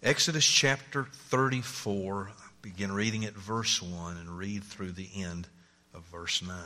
Exodus 0.00 0.46
chapter 0.46 1.08
34, 1.12 2.30
begin 2.62 2.92
reading 2.92 3.24
at 3.24 3.32
verse 3.32 3.82
1 3.82 4.16
and 4.16 4.38
read 4.38 4.62
through 4.62 4.92
the 4.92 5.08
end 5.16 5.48
of 5.92 6.04
verse 6.04 6.40
9. 6.40 6.56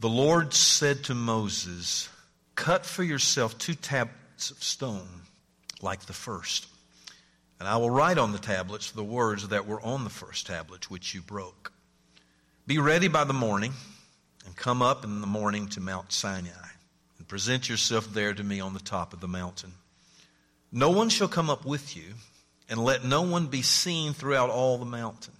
The 0.00 0.08
Lord 0.08 0.52
said 0.52 1.04
to 1.04 1.14
Moses, 1.14 2.08
Cut 2.56 2.84
for 2.84 3.04
yourself 3.04 3.56
two 3.56 3.74
tablets 3.74 4.50
of 4.50 4.64
stone 4.64 5.22
like 5.80 6.06
the 6.06 6.12
first. 6.12 6.66
And 7.60 7.68
I 7.68 7.76
will 7.76 7.88
write 7.88 8.18
on 8.18 8.32
the 8.32 8.38
tablets 8.38 8.90
the 8.90 9.04
words 9.04 9.46
that 9.46 9.68
were 9.68 9.80
on 9.80 10.02
the 10.02 10.10
first 10.10 10.48
tablets, 10.48 10.90
which 10.90 11.14
you 11.14 11.22
broke. 11.22 11.70
Be 12.66 12.78
ready 12.78 13.06
by 13.06 13.22
the 13.22 13.32
morning, 13.32 13.74
and 14.44 14.56
come 14.56 14.82
up 14.82 15.04
in 15.04 15.20
the 15.20 15.28
morning 15.28 15.68
to 15.68 15.80
Mount 15.80 16.10
Sinai, 16.10 16.50
and 17.18 17.28
present 17.28 17.68
yourself 17.68 18.12
there 18.12 18.34
to 18.34 18.42
me 18.42 18.58
on 18.58 18.74
the 18.74 18.80
top 18.80 19.12
of 19.12 19.20
the 19.20 19.28
mountain. 19.28 19.74
No 20.72 20.90
one 20.90 21.10
shall 21.10 21.28
come 21.28 21.48
up 21.48 21.64
with 21.64 21.96
you, 21.96 22.14
and 22.68 22.82
let 22.82 23.04
no 23.04 23.22
one 23.22 23.46
be 23.46 23.62
seen 23.62 24.12
throughout 24.12 24.50
all 24.50 24.78
the 24.78 24.84
mountain. 24.84 25.34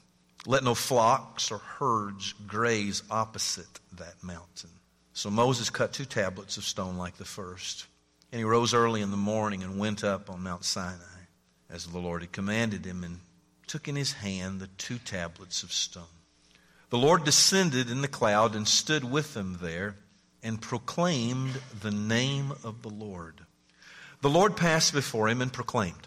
Let 0.47 0.63
no 0.63 0.75
flocks 0.75 1.51
or 1.51 1.59
herds 1.59 2.33
graze 2.47 3.03
opposite 3.11 3.81
that 3.99 4.23
mountain. 4.23 4.71
So 5.13 5.31
Moses 5.31 5.71
cut 5.71 5.93
two 5.93 6.05
tablets 6.05 6.57
of 6.57 6.65
stone 6.65 6.97
like 6.97 7.17
the 7.17 7.25
first. 7.25 7.87
And 8.31 8.39
he 8.39 8.45
rose 8.45 8.75
early 8.75 9.01
in 9.01 9.11
the 9.11 9.17
morning 9.17 9.63
and 9.63 9.79
went 9.79 10.05
up 10.05 10.31
on 10.31 10.43
Mount 10.43 10.65
Sinai, 10.65 11.25
as 11.71 11.87
the 11.87 11.99
Lord 11.99 12.23
had 12.23 12.33
commanded 12.33 12.85
him, 12.85 13.03
and 13.03 13.21
took 13.67 13.89
in 13.89 13.97
his 13.97 14.13
hand 14.13 14.61
the 14.61 14.69
two 14.79 14.99
tablets 14.99 15.63
of 15.63 15.73
stone. 15.73 16.05
The 16.91 16.99
Lord 16.99 17.25
descended 17.25 17.91
in 17.91 18.03
the 18.03 18.09
cloud 18.09 18.55
and 18.55 18.69
stood 18.69 19.05
with 19.05 19.35
them 19.35 19.59
there 19.61 19.97
and 20.43 20.61
proclaimed 20.61 21.61
the 21.81 21.91
name 21.91 22.53
of 22.63 22.83
the 22.83 22.91
Lord. 22.91 23.41
The 24.21 24.31
Lord 24.31 24.57
passed 24.57 24.93
before 24.93 25.29
him 25.29 25.43
and 25.43 25.53
proclaimed, 25.53 26.07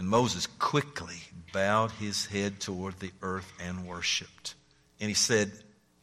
And 0.00 0.08
Moses 0.08 0.46
quickly 0.58 1.18
bowed 1.52 1.90
his 1.90 2.24
head 2.24 2.58
toward 2.58 2.98
the 2.98 3.12
earth 3.20 3.52
and 3.60 3.86
worshiped. 3.86 4.54
And 4.98 5.10
he 5.10 5.14
said, 5.14 5.52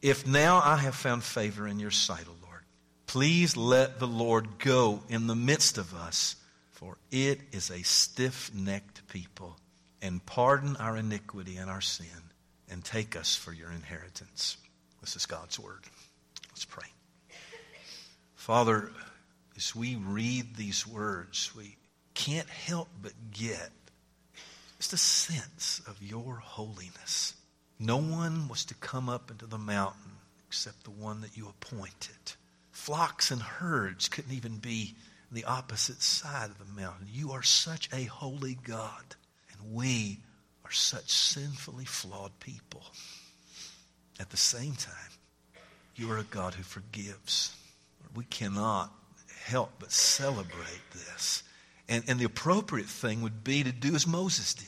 If 0.00 0.24
now 0.24 0.62
I 0.64 0.76
have 0.76 0.94
found 0.94 1.24
favor 1.24 1.66
in 1.66 1.80
your 1.80 1.90
sight, 1.90 2.26
O 2.28 2.46
Lord, 2.46 2.62
please 3.08 3.56
let 3.56 3.98
the 3.98 4.06
Lord 4.06 4.60
go 4.60 5.02
in 5.08 5.26
the 5.26 5.34
midst 5.34 5.78
of 5.78 5.94
us, 5.94 6.36
for 6.70 6.96
it 7.10 7.40
is 7.50 7.72
a 7.72 7.82
stiff 7.82 8.54
necked 8.54 9.08
people, 9.08 9.56
and 10.00 10.24
pardon 10.24 10.76
our 10.76 10.96
iniquity 10.96 11.56
and 11.56 11.68
our 11.68 11.80
sin, 11.80 12.06
and 12.70 12.84
take 12.84 13.16
us 13.16 13.34
for 13.34 13.52
your 13.52 13.72
inheritance. 13.72 14.58
This 15.00 15.16
is 15.16 15.26
God's 15.26 15.58
word. 15.58 15.82
Let's 16.50 16.64
pray. 16.64 16.86
Father, 18.36 18.92
as 19.56 19.74
we 19.74 19.96
read 19.96 20.54
these 20.54 20.86
words, 20.86 21.50
we 21.56 21.74
can't 22.14 22.48
help 22.48 22.86
but 23.02 23.12
get 23.32 23.70
just 24.78 24.92
a 24.92 24.96
sense 24.96 25.80
of 25.86 26.02
your 26.02 26.36
holiness. 26.36 27.34
No 27.78 27.96
one 27.96 28.48
was 28.48 28.64
to 28.66 28.74
come 28.74 29.08
up 29.08 29.30
into 29.30 29.46
the 29.46 29.58
mountain 29.58 30.12
except 30.46 30.84
the 30.84 30.90
one 30.90 31.20
that 31.20 31.36
you 31.36 31.48
appointed. 31.48 32.16
Flocks 32.70 33.30
and 33.30 33.42
herds 33.42 34.08
couldn't 34.08 34.32
even 34.32 34.56
be 34.56 34.94
the 35.30 35.44
opposite 35.44 36.00
side 36.00 36.50
of 36.50 36.58
the 36.58 36.80
mountain. 36.80 37.06
You 37.12 37.32
are 37.32 37.42
such 37.42 37.88
a 37.92 38.04
holy 38.04 38.56
God, 38.64 39.04
and 39.52 39.74
we 39.74 40.20
are 40.64 40.70
such 40.70 41.10
sinfully 41.10 41.84
flawed 41.84 42.38
people. 42.40 42.82
At 44.18 44.30
the 44.30 44.36
same 44.36 44.74
time, 44.74 45.12
you 45.96 46.10
are 46.10 46.18
a 46.18 46.24
God 46.24 46.54
who 46.54 46.62
forgives. 46.62 47.54
We 48.14 48.24
cannot 48.24 48.92
help 49.44 49.72
but 49.78 49.92
celebrate 49.92 50.90
this. 50.92 51.42
And, 51.88 52.04
and 52.06 52.18
the 52.18 52.24
appropriate 52.24 52.88
thing 52.88 53.22
would 53.22 53.42
be 53.42 53.64
to 53.64 53.72
do 53.72 53.94
as 53.94 54.06
Moses 54.06 54.54
did. 54.54 54.66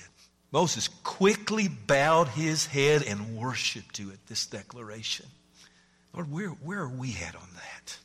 Moses 0.53 0.88
quickly 1.04 1.69
bowed 1.69 2.28
his 2.28 2.66
head 2.66 3.03
and 3.03 3.36
worshiped 3.36 3.98
you 3.98 4.10
at 4.10 4.26
this 4.26 4.47
declaration. 4.47 5.26
Lord, 6.12 6.30
where, 6.30 6.48
where 6.48 6.80
are 6.80 6.88
we 6.88 7.16
at 7.25 7.36
on 7.36 7.48
that? 7.54 7.98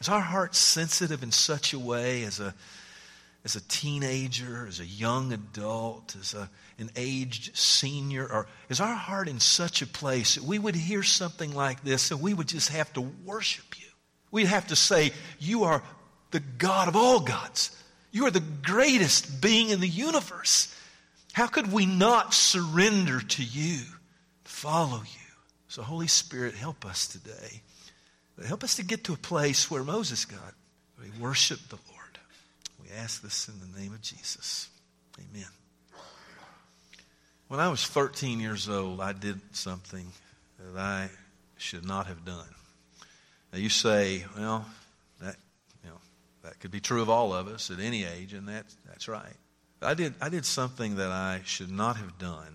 Is 0.00 0.08
our 0.08 0.20
heart 0.20 0.54
sensitive 0.54 1.22
in 1.22 1.32
such 1.32 1.72
a 1.72 1.78
way 1.78 2.22
as 2.22 2.38
a, 2.38 2.54
as 3.44 3.56
a 3.56 3.60
teenager, 3.62 4.66
as 4.68 4.78
a 4.78 4.86
young 4.86 5.32
adult, 5.32 6.14
as 6.20 6.34
a, 6.34 6.48
an 6.78 6.90
aged 6.94 7.56
senior? 7.56 8.30
Or 8.30 8.46
is 8.68 8.80
our 8.80 8.94
heart 8.94 9.26
in 9.26 9.40
such 9.40 9.82
a 9.82 9.86
place 9.86 10.36
that 10.36 10.44
we 10.44 10.60
would 10.60 10.76
hear 10.76 11.02
something 11.02 11.52
like 11.52 11.82
this 11.82 12.12
and 12.12 12.20
we 12.20 12.32
would 12.32 12.48
just 12.48 12.68
have 12.68 12.92
to 12.92 13.00
worship 13.00 13.80
you? 13.80 13.86
We'd 14.30 14.46
have 14.46 14.68
to 14.68 14.76
say, 14.76 15.10
You 15.40 15.64
are 15.64 15.82
the 16.30 16.40
God 16.40 16.86
of 16.86 16.94
all 16.94 17.18
gods. 17.18 17.74
You 18.18 18.26
are 18.26 18.32
the 18.32 18.42
greatest 18.64 19.40
being 19.40 19.70
in 19.70 19.78
the 19.78 19.86
universe. 19.86 20.74
How 21.34 21.46
could 21.46 21.70
we 21.72 21.86
not 21.86 22.34
surrender 22.34 23.20
to 23.20 23.44
you, 23.44 23.78
follow 24.42 24.98
you? 24.98 25.34
So, 25.68 25.82
Holy 25.82 26.08
Spirit, 26.08 26.56
help 26.56 26.84
us 26.84 27.06
today. 27.06 27.62
Help 28.44 28.64
us 28.64 28.74
to 28.74 28.84
get 28.84 29.04
to 29.04 29.12
a 29.12 29.16
place 29.16 29.70
where 29.70 29.84
Moses 29.84 30.24
got. 30.24 30.54
We 31.00 31.12
worship 31.20 31.60
the 31.68 31.78
Lord. 31.92 32.18
We 32.82 32.88
ask 32.90 33.22
this 33.22 33.46
in 33.46 33.54
the 33.60 33.78
name 33.78 33.92
of 33.92 34.02
Jesus. 34.02 34.68
Amen. 35.16 35.46
When 37.46 37.60
I 37.60 37.68
was 37.68 37.86
13 37.86 38.40
years 38.40 38.68
old, 38.68 39.00
I 39.00 39.12
did 39.12 39.40
something 39.52 40.08
that 40.58 40.76
I 40.76 41.10
should 41.56 41.86
not 41.86 42.08
have 42.08 42.24
done. 42.24 42.52
Now 43.52 43.60
you 43.60 43.68
say, 43.68 44.24
well, 44.36 44.66
that 46.42 46.60
could 46.60 46.70
be 46.70 46.80
true 46.80 47.02
of 47.02 47.10
all 47.10 47.32
of 47.32 47.48
us 47.48 47.70
at 47.70 47.80
any 47.80 48.04
age, 48.04 48.32
and 48.32 48.48
that 48.48 48.66
that's 48.86 49.08
right. 49.08 49.36
I 49.80 49.94
did, 49.94 50.14
I 50.20 50.28
did 50.28 50.44
something 50.44 50.96
that 50.96 51.10
I 51.10 51.42
should 51.44 51.70
not 51.70 51.96
have 51.96 52.18
done, 52.18 52.54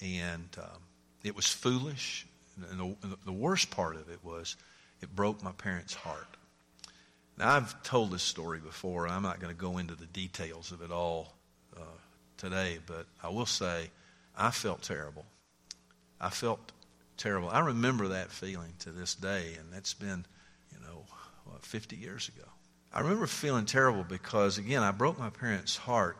and 0.00 0.48
um, 0.58 0.80
it 1.24 1.34
was 1.34 1.48
foolish. 1.48 2.26
And 2.70 2.96
the, 3.02 3.16
the 3.24 3.32
worst 3.32 3.70
part 3.70 3.96
of 3.96 4.08
it 4.08 4.20
was 4.22 4.56
it 5.00 5.14
broke 5.14 5.42
my 5.42 5.50
parents' 5.52 5.94
heart. 5.94 6.36
Now, 7.36 7.56
I've 7.56 7.82
told 7.82 8.12
this 8.12 8.22
story 8.22 8.60
before. 8.60 9.08
I'm 9.08 9.22
not 9.22 9.40
going 9.40 9.52
to 9.52 9.60
go 9.60 9.78
into 9.78 9.96
the 9.96 10.06
details 10.06 10.70
of 10.70 10.82
it 10.82 10.92
all 10.92 11.34
uh, 11.76 11.80
today, 12.36 12.78
but 12.86 13.06
I 13.22 13.30
will 13.30 13.46
say 13.46 13.90
I 14.36 14.52
felt 14.52 14.82
terrible. 14.82 15.24
I 16.20 16.30
felt 16.30 16.72
terrible. 17.16 17.48
I 17.50 17.60
remember 17.60 18.08
that 18.08 18.30
feeling 18.30 18.72
to 18.80 18.90
this 18.90 19.16
day, 19.16 19.54
and 19.58 19.72
that's 19.72 19.94
been, 19.94 20.24
you 20.72 20.78
know, 20.86 21.04
what, 21.44 21.64
50 21.64 21.96
years 21.96 22.28
ago. 22.28 22.48
I 22.94 23.00
remember 23.00 23.26
feeling 23.26 23.66
terrible 23.66 24.04
because, 24.04 24.56
again, 24.56 24.84
I 24.84 24.92
broke 24.92 25.18
my 25.18 25.28
parents' 25.28 25.76
heart, 25.76 26.16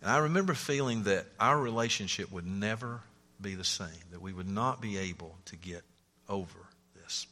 and 0.00 0.10
I 0.10 0.16
remember 0.16 0.54
feeling 0.54 1.02
that 1.02 1.26
our 1.38 1.60
relationship 1.60 2.32
would 2.32 2.46
never 2.46 3.02
be 3.38 3.54
the 3.54 3.64
same, 3.64 3.88
that 4.10 4.22
we 4.22 4.32
would 4.32 4.48
not 4.48 4.80
be 4.80 4.96
able 4.96 5.36
to 5.44 5.56
get 5.56 5.82
over 6.26 6.58
this. 6.94 7.26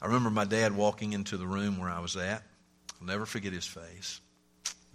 I 0.00 0.06
remember 0.06 0.30
my 0.30 0.46
dad 0.46 0.74
walking 0.74 1.12
into 1.12 1.36
the 1.36 1.46
room 1.46 1.78
where 1.78 1.90
I 1.90 2.00
was 2.00 2.16
at. 2.16 2.42
I'll 2.98 3.06
never 3.06 3.26
forget 3.26 3.52
his 3.52 3.66
face. 3.66 4.20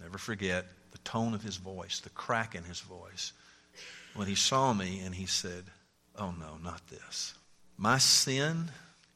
Never 0.00 0.18
forget 0.18 0.66
the 0.90 0.98
tone 0.98 1.32
of 1.32 1.44
his 1.44 1.56
voice, 1.56 2.00
the 2.00 2.10
crack 2.10 2.56
in 2.56 2.64
his 2.64 2.80
voice. 2.80 3.32
When 4.14 4.26
he 4.26 4.34
saw 4.34 4.72
me 4.72 4.98
and 4.98 5.14
he 5.14 5.26
said, 5.26 5.62
Oh, 6.18 6.32
no, 6.32 6.58
not 6.60 6.80
this. 6.88 7.34
My 7.76 7.98
sin, 7.98 8.72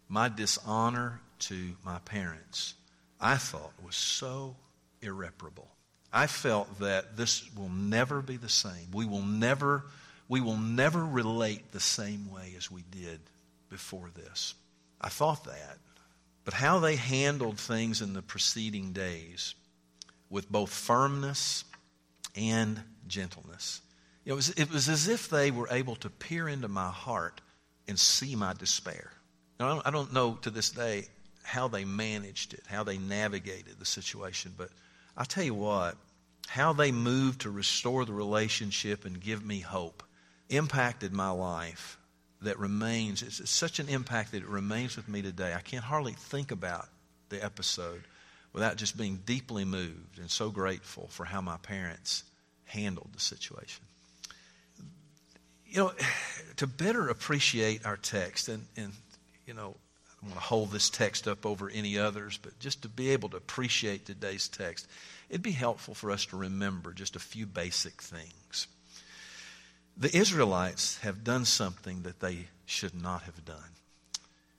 my 0.09 0.29
dishonor 0.29 1.21
to 1.41 1.77
my 1.85 1.99
parents, 2.01 2.75
I 3.21 3.37
thought 3.37 3.73
was 3.83 3.97
so 3.97 4.57
irreparable 5.03 5.69
I 6.13 6.27
felt 6.27 6.79
that 6.81 7.17
this 7.17 7.55
will 7.55 7.69
never 7.69 8.23
be 8.23 8.37
the 8.37 8.49
same. 8.49 8.91
We 8.93 9.05
will 9.05 9.23
never, 9.23 9.85
we 10.29 10.41
will 10.41 10.57
never 10.57 11.05
relate 11.05 11.73
the 11.73 11.81
same 11.81 12.31
way 12.31 12.55
as 12.57 12.71
we 12.71 12.83
did 12.91 13.21
before 13.69 14.09
this. 14.15 14.55
I 15.01 15.11
thought 15.11 15.45
that. 15.45 15.79
But 16.45 16.55
how 16.55 16.79
they 16.79 16.97
handled 16.97 17.59
things 17.59 18.01
in 18.01 18.15
the 18.15 18.23
preceding 18.23 18.93
days 18.93 19.55
with 20.31 20.51
both 20.51 20.71
firmness 20.71 21.65
and 22.35 22.83
gentleness. 23.07 23.83
It 24.25 24.33
was, 24.33 24.51
it 24.51 24.71
was 24.71 24.89
as 24.89 25.09
if 25.09 25.29
they 25.29 25.51
were 25.51 25.69
able 25.71 25.97
to 25.97 26.09
peer 26.09 26.49
into 26.49 26.69
my 26.69 26.91
heart 26.91 27.43
and 27.87 27.99
see 27.99 28.35
my 28.35 28.55
despair. 28.55 29.13
Now, 29.61 29.67
I, 29.67 29.69
don't, 29.75 29.87
I 29.89 29.91
don't 29.91 30.13
know 30.13 30.39
to 30.43 30.51
this 30.51 30.71
day 30.71 31.09
how 31.49 31.67
they 31.67 31.85
managed 31.85 32.53
it, 32.53 32.63
how 32.69 32.85
they 32.85 32.99
navigated 32.99 33.79
the 33.79 33.87
situation, 33.87 34.53
but 34.57 34.69
I 35.17 35.25
tell 35.25 35.45
you 35.45 35.55
what, 35.55 35.97
how 36.47 36.75
they 36.75 36.93
moved 36.93 37.41
to 37.41 37.51
restore 37.51 38.05
the 38.05 38.13
relationship 38.13 39.07
and 39.07 39.19
give 39.19 39.45
me 39.45 39.61
hope 39.61 40.03
impacted 40.51 41.13
my 41.13 41.31
life 41.31 41.99
that 42.43 42.59
remains. 42.59 43.23
It's 43.23 43.51
such 43.51 43.79
an 43.79 43.89
impact 43.89 44.33
that 44.33 44.43
it 44.43 44.49
remains 44.49 44.97
with 44.97 45.09
me 45.09 45.23
today. 45.23 45.55
I 45.55 45.61
can't 45.61 45.85
hardly 45.85 46.13
think 46.13 46.51
about 46.51 46.87
the 47.31 47.43
episode 47.43 48.03
without 48.53 48.77
just 48.77 48.97
being 48.97 49.21
deeply 49.25 49.65
moved 49.65 50.19
and 50.19 50.31
so 50.31 50.51
grateful 50.51 51.09
for 51.09 51.25
how 51.25 51.41
my 51.41 51.57
parents 51.57 52.25
handled 52.67 53.09
the 53.15 53.21
situation. 53.21 53.85
You 55.67 55.79
know, 55.79 55.93
to 56.57 56.67
better 56.67 57.09
appreciate 57.09 57.85
our 57.85 57.97
text, 57.97 58.49
and, 58.49 58.65
and 58.77 58.93
you 59.47 59.55
know, 59.55 59.77
I 60.23 60.27
want 60.27 60.35
to 60.35 60.41
hold 60.47 60.73
this 60.73 60.91
text 60.91 61.29
up 61.29 61.47
over 61.47 61.71
any 61.71 61.99
others, 61.99 62.39
but 62.43 62.59
just 62.59 62.83
to 62.83 62.89
be 62.89 63.11
able 63.11 63.29
to 63.31 63.37
appreciate 63.37 64.05
today's 64.05 64.49
text, 64.49 64.89
it'd 65.29 65.43
be 65.43 65.53
helpful 65.53 65.95
for 65.95 66.11
us 66.11 66.27
to 66.27 66.37
remember 66.37 66.93
just 66.93 67.15
a 67.15 67.21
few 67.21 67.47
basic 67.47 68.03
things. 68.03 68.67
The 69.97 70.17
Israelites 70.17 70.99
have 70.99 71.25
done 71.25 71.45
something 71.45 72.03
that 72.03 72.21
they 72.21 72.49
should 72.67 73.01
not 73.01 73.23
have 73.23 73.45
done. 73.45 73.71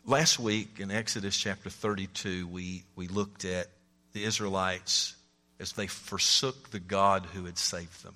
Last 0.05 0.39
week 0.39 0.79
in 0.79 0.91
Exodus 0.91 1.37
chapter 1.37 1.69
32, 1.69 2.47
we, 2.47 2.83
we 2.95 3.07
looked 3.07 3.45
at 3.45 3.67
the 4.13 4.23
Israelites 4.23 5.15
as 5.59 5.73
they 5.73 5.87
forsook 5.87 6.71
the 6.71 6.79
God 6.79 7.25
who 7.33 7.45
had 7.45 7.57
saved 7.57 8.03
them. 8.03 8.15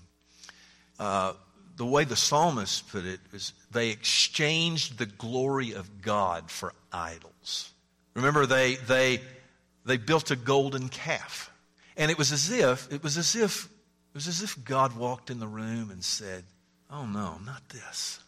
Uh, 0.97 1.33
the 1.75 1.85
way 1.85 2.03
the 2.03 2.15
psalmist 2.15 2.89
put 2.89 3.05
it 3.05 3.19
is 3.33 3.53
they 3.71 3.89
exchanged 3.89 4.97
the 4.97 5.05
glory 5.05 5.73
of 5.73 6.01
God 6.01 6.49
for 6.49 6.73
idols. 6.91 7.32
Remember, 8.13 8.45
they, 8.45 8.75
they, 8.75 9.21
they 9.85 9.97
built 9.97 10.31
a 10.31 10.35
golden 10.35 10.89
calf. 10.89 11.51
And 11.97 12.09
it 12.09 12.17
was 12.17 12.31
as 12.31 12.51
if, 12.51 12.91
it 12.91 13.03
was 13.03 13.17
as 13.17 13.35
if, 13.35 13.65
it 13.65 14.15
was 14.15 14.27
as 14.27 14.41
if 14.41 14.63
God 14.63 14.95
walked 14.95 15.29
in 15.29 15.39
the 15.39 15.47
room 15.47 15.91
and 15.91 16.03
said, 16.03 16.43
Oh 16.91 17.05
no, 17.05 17.39
not 17.43 17.67
this. 17.69 18.19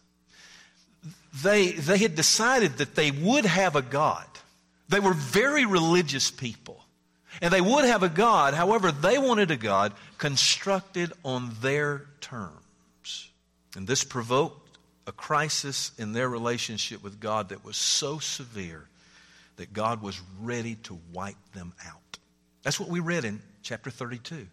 They, 1.42 1.70
they 1.72 1.98
had 1.98 2.16
decided 2.16 2.78
that 2.78 2.96
they 2.96 3.12
would 3.12 3.44
have 3.44 3.76
a 3.76 3.82
God. 3.82 4.26
They 4.88 5.00
were 5.00 5.12
very 5.12 5.64
religious 5.64 6.30
people. 6.30 6.80
And 7.40 7.52
they 7.52 7.60
would 7.60 7.84
have 7.84 8.02
a 8.02 8.08
God, 8.08 8.54
however, 8.54 8.90
they 8.90 9.18
wanted 9.18 9.50
a 9.50 9.56
God 9.56 9.92
constructed 10.16 11.12
on 11.22 11.52
their 11.60 12.06
terms. 12.20 13.28
And 13.76 13.86
this 13.86 14.04
provoked 14.04 14.78
a 15.06 15.12
crisis 15.12 15.92
in 15.98 16.12
their 16.12 16.28
relationship 16.28 17.02
with 17.02 17.20
God 17.20 17.50
that 17.50 17.64
was 17.64 17.76
so 17.76 18.18
severe 18.18 18.88
that 19.56 19.72
God 19.72 20.02
was 20.02 20.20
ready 20.40 20.76
to 20.84 20.98
wipe 21.12 21.52
them 21.52 21.72
out. 21.86 22.18
That's 22.62 22.80
what 22.80 22.88
we 22.88 23.00
read 23.00 23.24
in 23.24 23.40
chapter 23.62 23.90
32. 23.90 24.46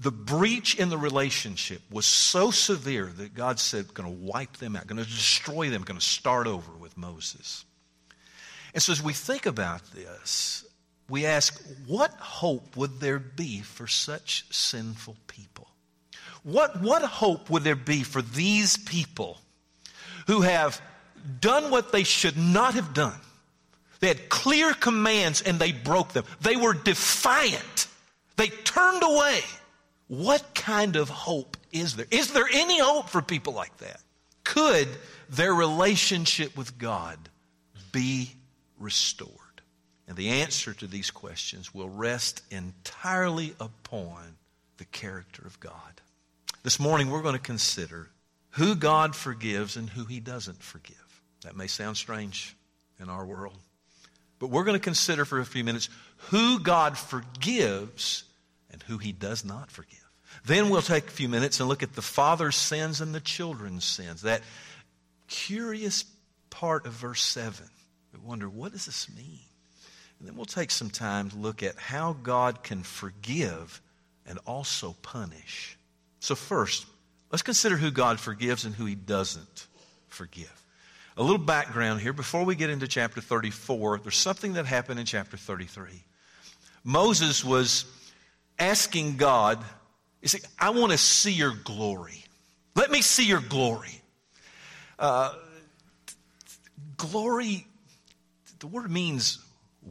The 0.00 0.12
breach 0.12 0.76
in 0.76 0.90
the 0.90 0.98
relationship 0.98 1.82
was 1.90 2.06
so 2.06 2.50
severe 2.50 3.06
that 3.16 3.34
God 3.34 3.58
said, 3.58 3.92
going 3.94 4.08
to 4.08 4.24
wipe 4.24 4.58
them 4.58 4.76
out, 4.76 4.86
going 4.86 5.02
to 5.02 5.10
destroy 5.10 5.70
them, 5.70 5.82
going 5.82 5.98
to 5.98 6.04
start 6.04 6.46
over 6.46 6.70
with 6.72 6.96
Moses. 6.96 7.64
And 8.74 8.82
so 8.82 8.92
as 8.92 9.02
we 9.02 9.12
think 9.12 9.46
about 9.46 9.82
this, 9.92 10.64
we 11.08 11.26
ask, 11.26 11.60
what 11.86 12.12
hope 12.12 12.76
would 12.76 13.00
there 13.00 13.18
be 13.18 13.60
for 13.60 13.86
such 13.86 14.44
sinful 14.50 15.16
people? 15.26 15.68
What, 16.44 16.80
what 16.80 17.02
hope 17.02 17.50
would 17.50 17.64
there 17.64 17.74
be 17.74 18.02
for 18.02 18.22
these 18.22 18.76
people 18.76 19.40
who 20.26 20.42
have 20.42 20.80
done 21.40 21.70
what 21.70 21.90
they 21.90 22.04
should 22.04 22.36
not 22.36 22.74
have 22.74 22.94
done? 22.94 23.18
They 24.00 24.08
had 24.08 24.28
clear 24.28 24.74
commands 24.74 25.42
and 25.42 25.58
they 25.58 25.72
broke 25.72 26.12
them. 26.12 26.24
They 26.40 26.56
were 26.56 26.74
defiant. 26.74 27.88
They 28.36 28.48
turned 28.48 29.02
away. 29.02 29.40
What 30.06 30.54
kind 30.54 30.96
of 30.96 31.08
hope 31.08 31.56
is 31.72 31.96
there? 31.96 32.06
Is 32.10 32.32
there 32.32 32.48
any 32.50 32.80
hope 32.80 33.08
for 33.08 33.20
people 33.20 33.52
like 33.52 33.76
that? 33.78 34.00
Could 34.44 34.88
their 35.28 35.52
relationship 35.52 36.56
with 36.56 36.78
God 36.78 37.18
be 37.92 38.30
restored? 38.78 39.32
And 40.06 40.16
the 40.16 40.28
answer 40.28 40.72
to 40.72 40.86
these 40.86 41.10
questions 41.10 41.74
will 41.74 41.90
rest 41.90 42.42
entirely 42.50 43.54
upon 43.60 44.36
the 44.78 44.86
character 44.86 45.42
of 45.44 45.60
God. 45.60 46.00
This 46.62 46.80
morning, 46.80 47.10
we're 47.10 47.22
going 47.22 47.34
to 47.34 47.40
consider 47.40 48.08
who 48.50 48.74
God 48.74 49.14
forgives 49.14 49.76
and 49.76 49.90
who 49.90 50.04
he 50.04 50.20
doesn't 50.20 50.62
forgive. 50.62 50.96
That 51.42 51.56
may 51.56 51.66
sound 51.66 51.98
strange 51.98 52.56
in 52.98 53.10
our 53.10 53.26
world. 53.26 53.58
But 54.38 54.50
we're 54.50 54.64
going 54.64 54.78
to 54.78 54.82
consider 54.84 55.24
for 55.24 55.40
a 55.40 55.44
few 55.44 55.64
minutes 55.64 55.88
who 56.30 56.60
God 56.60 56.96
forgives 56.96 58.24
and 58.70 58.82
who 58.84 58.98
he 58.98 59.12
does 59.12 59.44
not 59.44 59.70
forgive. 59.70 59.98
Then 60.44 60.70
we'll 60.70 60.82
take 60.82 61.08
a 61.08 61.10
few 61.10 61.28
minutes 61.28 61.60
and 61.60 61.68
look 61.68 61.82
at 61.82 61.94
the 61.94 62.02
father's 62.02 62.56
sins 62.56 63.00
and 63.00 63.14
the 63.14 63.20
children's 63.20 63.84
sins. 63.84 64.22
That 64.22 64.42
curious 65.26 66.04
part 66.50 66.86
of 66.86 66.92
verse 66.92 67.22
7. 67.22 67.66
We 68.12 68.20
wonder, 68.20 68.48
what 68.48 68.72
does 68.72 68.86
this 68.86 69.08
mean? 69.14 69.40
And 70.18 70.28
then 70.28 70.36
we'll 70.36 70.46
take 70.46 70.70
some 70.70 70.90
time 70.90 71.30
to 71.30 71.36
look 71.36 71.62
at 71.62 71.76
how 71.76 72.14
God 72.22 72.62
can 72.62 72.82
forgive 72.82 73.80
and 74.26 74.38
also 74.46 74.96
punish. 75.02 75.76
So, 76.20 76.34
first, 76.34 76.86
let's 77.30 77.42
consider 77.42 77.76
who 77.76 77.90
God 77.90 78.18
forgives 78.18 78.64
and 78.64 78.74
who 78.74 78.84
he 78.84 78.94
doesn't 78.94 79.66
forgive. 80.08 80.52
A 81.18 81.22
little 81.22 81.36
background 81.36 82.00
here 82.00 82.12
before 82.12 82.44
we 82.44 82.54
get 82.54 82.70
into 82.70 82.86
chapter 82.86 83.20
34, 83.20 83.98
there's 83.98 84.16
something 84.16 84.52
that 84.52 84.66
happened 84.66 85.00
in 85.00 85.04
chapter 85.04 85.36
33. 85.36 86.04
Moses 86.84 87.44
was 87.44 87.86
asking 88.56 89.16
God, 89.16 89.58
he 90.22 90.28
said, 90.28 90.42
I 90.60 90.70
want 90.70 90.92
to 90.92 90.98
see 90.98 91.32
your 91.32 91.54
glory. 91.64 92.24
Let 92.76 92.92
me 92.92 93.02
see 93.02 93.26
your 93.26 93.40
glory. 93.40 94.00
Uh, 94.96 95.34
glory, 96.96 97.66
the 98.60 98.68
word 98.68 98.88
means 98.88 99.44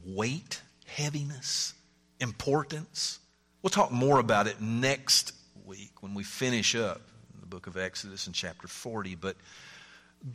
weight, 0.06 0.62
heaviness, 0.86 1.74
importance. 2.22 3.20
We'll 3.62 3.70
talk 3.70 3.92
more 3.92 4.20
about 4.20 4.48
it 4.48 4.62
next 4.62 5.34
week 5.66 5.92
when 6.00 6.14
we 6.14 6.24
finish 6.24 6.74
up 6.74 7.02
the 7.42 7.48
book 7.48 7.68
of 7.68 7.76
Exodus 7.76 8.28
in 8.28 8.34
chapter 8.34 8.70
40. 8.70 9.16
But 9.16 9.36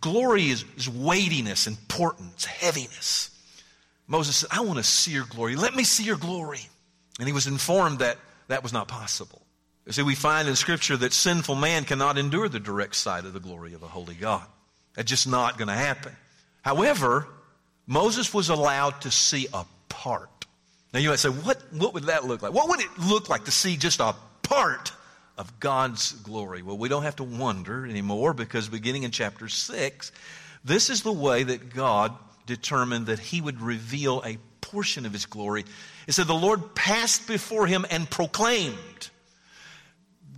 glory 0.01 0.51
is, 0.51 0.65
is 0.77 0.89
weightiness, 0.89 1.67
importance, 1.67 2.45
heaviness. 2.45 3.31
Moses 4.07 4.37
said, 4.37 4.51
I 4.53 4.61
want 4.61 4.79
to 4.79 4.85
see 4.85 5.13
your 5.13 5.25
glory. 5.25 5.57
Let 5.57 5.75
me 5.75 5.85
see 5.85 6.05
your 6.05 6.17
glory. 6.17 6.61
And 7.19 7.27
he 7.27 7.33
was 7.33 7.47
informed 7.47 8.01
that 8.01 8.19
that 8.49 8.63
was 8.63 8.73
not 8.73 8.89
possible. 8.89 9.43
You 9.87 9.93
see, 9.93 10.03
we 10.03 10.15
find 10.15 10.49
in 10.49 10.57
Scripture 10.57 10.97
that 10.99 11.13
sinful 11.13 11.57
man 11.57 11.85
cannot 11.85 12.19
endure 12.19 12.49
the 12.49 12.61
direct 12.61 12.95
sight 12.95 13.25
of 13.25 13.33
the 13.33 13.41
glory 13.41 13.75
of 13.75 13.83
a 13.83 13.89
holy 13.89 14.15
God. 14.15 14.45
That's 14.95 15.09
just 15.09 15.27
not 15.27 15.59
going 15.59 15.69
to 15.69 15.75
happen. 15.75 16.15
However, 16.63 17.27
Moses 17.87 18.33
was 18.33 18.49
allowed 18.49 19.01
to 19.03 19.11
see 19.11 19.49
a 19.53 19.65
part. 19.89 20.29
Now 20.93 21.01
you 21.01 21.09
might 21.09 21.19
say, 21.19 21.31
what, 21.31 21.61
what 21.73 21.95
would 21.95 22.05
that 22.05 22.25
look 22.25 22.43
like? 22.43 22.53
What 22.53 22.69
would 22.69 22.81
it 22.81 22.99
look 22.99 23.29
like 23.29 23.47
to 23.47 23.51
see 23.51 23.77
just 23.77 24.01
a 24.01 24.15
part 24.43 24.93
of 25.37 25.61
God's 25.61 26.13
glory? 26.13 26.63
Well, 26.63 26.79
we 26.79 26.89
don't 26.89 27.03
have 27.03 27.17
to 27.17 27.25
wonder 27.25 27.87
anymore 27.87 28.35
because 28.35 28.69
beginning 28.69 29.03
in 29.05 29.11
chapter 29.11 29.49
6, 29.49 30.13
this 30.65 30.91
is 30.91 31.03
the 31.03 31.13
way 31.13 31.43
that 31.43 31.75
God 31.75 32.17
determined 32.47 33.07
that 33.07 33.19
he 33.19 33.41
would 33.41 33.61
reveal 33.61 34.23
a 34.25 34.39
portion 34.61 35.07
of 35.07 35.13
his 35.13 35.27
glory. 35.27 35.65
It 36.07 36.13
said, 36.13 36.27
The 36.27 36.35
Lord 36.35 36.75
passed 36.75 37.27
before 37.29 37.67
him 37.67 37.85
and 37.91 38.09
proclaimed. 38.09 39.11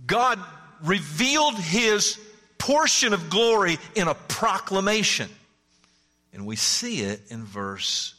God 0.07 0.39
revealed 0.83 1.55
his 1.55 2.19
portion 2.57 3.13
of 3.13 3.29
glory 3.29 3.77
in 3.95 4.07
a 4.07 4.13
proclamation. 4.13 5.29
And 6.33 6.45
we 6.45 6.55
see 6.55 7.01
it 7.01 7.21
in 7.29 7.45
verse 7.45 8.13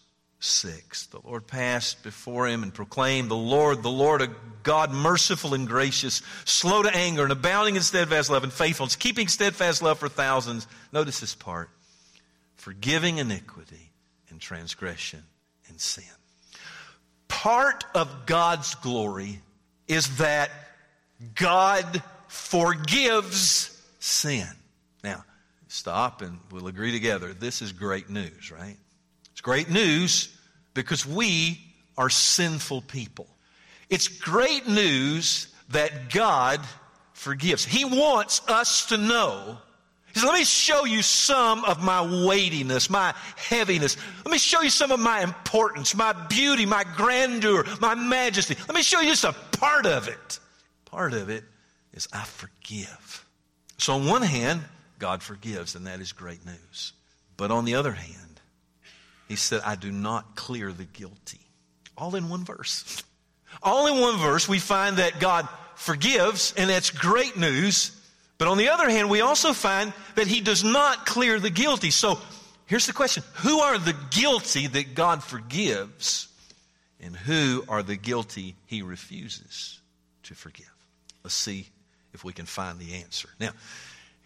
6. 0.46 1.06
The 1.06 1.20
Lord 1.24 1.46
passed 1.46 2.02
before 2.02 2.46
him 2.46 2.62
and 2.62 2.72
proclaimed, 2.72 3.30
The 3.30 3.36
Lord, 3.36 3.82
the 3.82 3.90
Lord, 3.90 4.22
a 4.22 4.28
God 4.62 4.92
merciful 4.92 5.54
and 5.54 5.66
gracious, 5.66 6.22
slow 6.44 6.82
to 6.82 6.94
anger 6.94 7.22
and 7.22 7.32
abounding 7.32 7.76
in 7.76 7.82
steadfast 7.82 8.30
love 8.30 8.44
and 8.44 8.52
faithfulness, 8.52 8.96
keeping 8.96 9.28
steadfast 9.28 9.82
love 9.82 9.98
for 9.98 10.08
thousands. 10.08 10.66
Notice 10.92 11.20
this 11.20 11.34
part 11.34 11.70
forgiving 12.56 13.18
iniquity 13.18 13.90
and 14.30 14.40
transgression 14.40 15.22
and 15.68 15.80
sin. 15.80 16.04
Part 17.28 17.84
of 17.94 18.26
God's 18.26 18.74
glory 18.76 19.40
is 19.88 20.16
that 20.18 20.50
God 21.34 22.02
forgives 22.28 23.80
sin. 23.98 24.48
Now, 25.04 25.24
stop 25.68 26.22
and 26.22 26.38
we'll 26.50 26.66
agree 26.66 26.92
together. 26.92 27.32
This 27.32 27.62
is 27.62 27.72
great 27.72 28.10
news, 28.10 28.50
right? 28.50 28.76
It's 29.32 29.40
great 29.40 29.70
news 29.70 30.35
because 30.76 31.04
we 31.04 31.60
are 31.98 32.08
sinful 32.08 32.82
people. 32.82 33.26
It's 33.90 34.06
great 34.06 34.68
news 34.68 35.48
that 35.70 36.10
God 36.10 36.60
forgives. 37.12 37.64
He 37.64 37.84
wants 37.84 38.40
us 38.46 38.86
to 38.86 38.96
know. 38.96 39.58
He 40.06 40.20
says, 40.20 40.28
let 40.28 40.38
me 40.38 40.44
show 40.44 40.84
you 40.84 41.02
some 41.02 41.64
of 41.64 41.82
my 41.82 42.24
weightiness, 42.26 42.88
my 42.88 43.12
heaviness. 43.34 43.96
Let 44.24 44.30
me 44.30 44.38
show 44.38 44.62
you 44.62 44.70
some 44.70 44.92
of 44.92 45.00
my 45.00 45.22
importance, 45.22 45.96
my 45.96 46.12
beauty, 46.12 46.66
my 46.66 46.84
grandeur, 46.96 47.64
my 47.80 47.96
majesty. 47.96 48.54
Let 48.68 48.74
me 48.76 48.82
show 48.82 49.00
you 49.00 49.08
just 49.10 49.24
a 49.24 49.32
part 49.32 49.86
of 49.86 50.06
it 50.06 50.38
part 50.96 51.12
of 51.12 51.28
it 51.28 51.44
is 51.92 52.08
I 52.10 52.24
forgive. 52.24 53.26
So, 53.76 53.92
on 53.92 54.06
one 54.06 54.22
hand, 54.22 54.62
God 54.98 55.22
forgives, 55.22 55.74
and 55.74 55.86
that 55.86 56.00
is 56.00 56.12
great 56.12 56.44
news. 56.46 56.94
But 57.36 57.50
on 57.50 57.66
the 57.66 57.74
other 57.74 57.92
hand, 57.92 58.25
he 59.28 59.36
said, 59.36 59.62
I 59.64 59.74
do 59.74 59.90
not 59.90 60.36
clear 60.36 60.72
the 60.72 60.84
guilty. 60.84 61.40
All 61.96 62.14
in 62.14 62.28
one 62.28 62.44
verse. 62.44 63.02
All 63.62 63.86
in 63.86 64.00
one 64.00 64.18
verse, 64.18 64.48
we 64.48 64.58
find 64.58 64.98
that 64.98 65.18
God 65.18 65.48
forgives, 65.74 66.54
and 66.56 66.70
that's 66.70 66.90
great 66.90 67.36
news. 67.36 67.92
But 68.38 68.48
on 68.48 68.58
the 68.58 68.68
other 68.68 68.88
hand, 68.88 69.08
we 69.08 69.20
also 69.20 69.52
find 69.52 69.92
that 70.14 70.26
he 70.26 70.40
does 70.40 70.62
not 70.62 71.06
clear 71.06 71.40
the 71.40 71.50
guilty. 71.50 71.90
So 71.90 72.18
here's 72.66 72.86
the 72.86 72.92
question 72.92 73.22
Who 73.36 73.60
are 73.60 73.78
the 73.78 73.96
guilty 74.10 74.66
that 74.66 74.94
God 74.94 75.24
forgives, 75.24 76.28
and 77.00 77.16
who 77.16 77.64
are 77.68 77.82
the 77.82 77.96
guilty 77.96 78.54
he 78.66 78.82
refuses 78.82 79.80
to 80.24 80.34
forgive? 80.34 80.66
Let's 81.24 81.34
see 81.34 81.68
if 82.12 82.24
we 82.24 82.32
can 82.32 82.46
find 82.46 82.78
the 82.78 82.94
answer. 82.94 83.28
Now, 83.40 83.50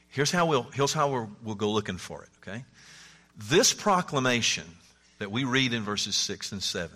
here's 0.09 0.31
how 0.31 0.47
we'll, 0.47 0.65
here's 0.75 0.93
how 0.93 1.09
we'll, 1.11 1.31
we'll 1.43 1.55
go 1.55 1.71
looking 1.71 1.99
for 1.99 2.23
it, 2.23 2.29
okay? 2.43 2.65
This 3.37 3.73
proclamation 3.73 4.65
that 5.21 5.31
we 5.31 5.45
read 5.45 5.73
in 5.75 5.83
verses 5.83 6.17
6 6.17 6.51
and 6.51 6.63
7, 6.63 6.91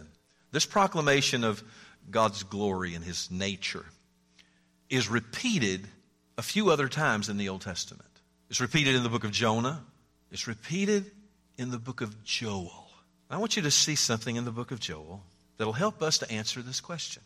this 0.51 0.67
proclamation 0.67 1.45
of 1.45 1.63
God's 2.11 2.43
glory 2.43 2.95
and 2.95 3.05
his 3.05 3.31
nature, 3.31 3.85
is 4.89 5.09
repeated 5.09 5.87
a 6.37 6.43
few 6.43 6.71
other 6.71 6.89
times 6.89 7.29
in 7.29 7.37
the 7.37 7.51
Old 7.51 7.61
Testament. 7.61 8.09
It's 8.49 8.61
repeated 8.61 8.95
in 8.95 9.03
the 9.03 9.09
book 9.11 9.25
of 9.25 9.31
Jonah, 9.31 9.85
it's 10.33 10.49
repeated 10.49 11.11
in 11.59 11.71
the 11.71 11.79
book 11.79 12.01
of 12.01 12.25
Joel. 12.25 12.89
I 13.31 13.37
want 13.37 13.57
you 13.57 13.63
to 13.63 13.71
see 13.71 13.95
something 13.95 14.37
in 14.37 14.45
the 14.45 14.51
book 14.51 14.71
of 14.71 14.81
Joel 14.81 15.23
that'll 15.59 15.73
help 15.75 16.03
us 16.03 16.19
to 16.19 16.31
answer 16.31 16.63
this 16.63 16.81
question. 16.81 17.23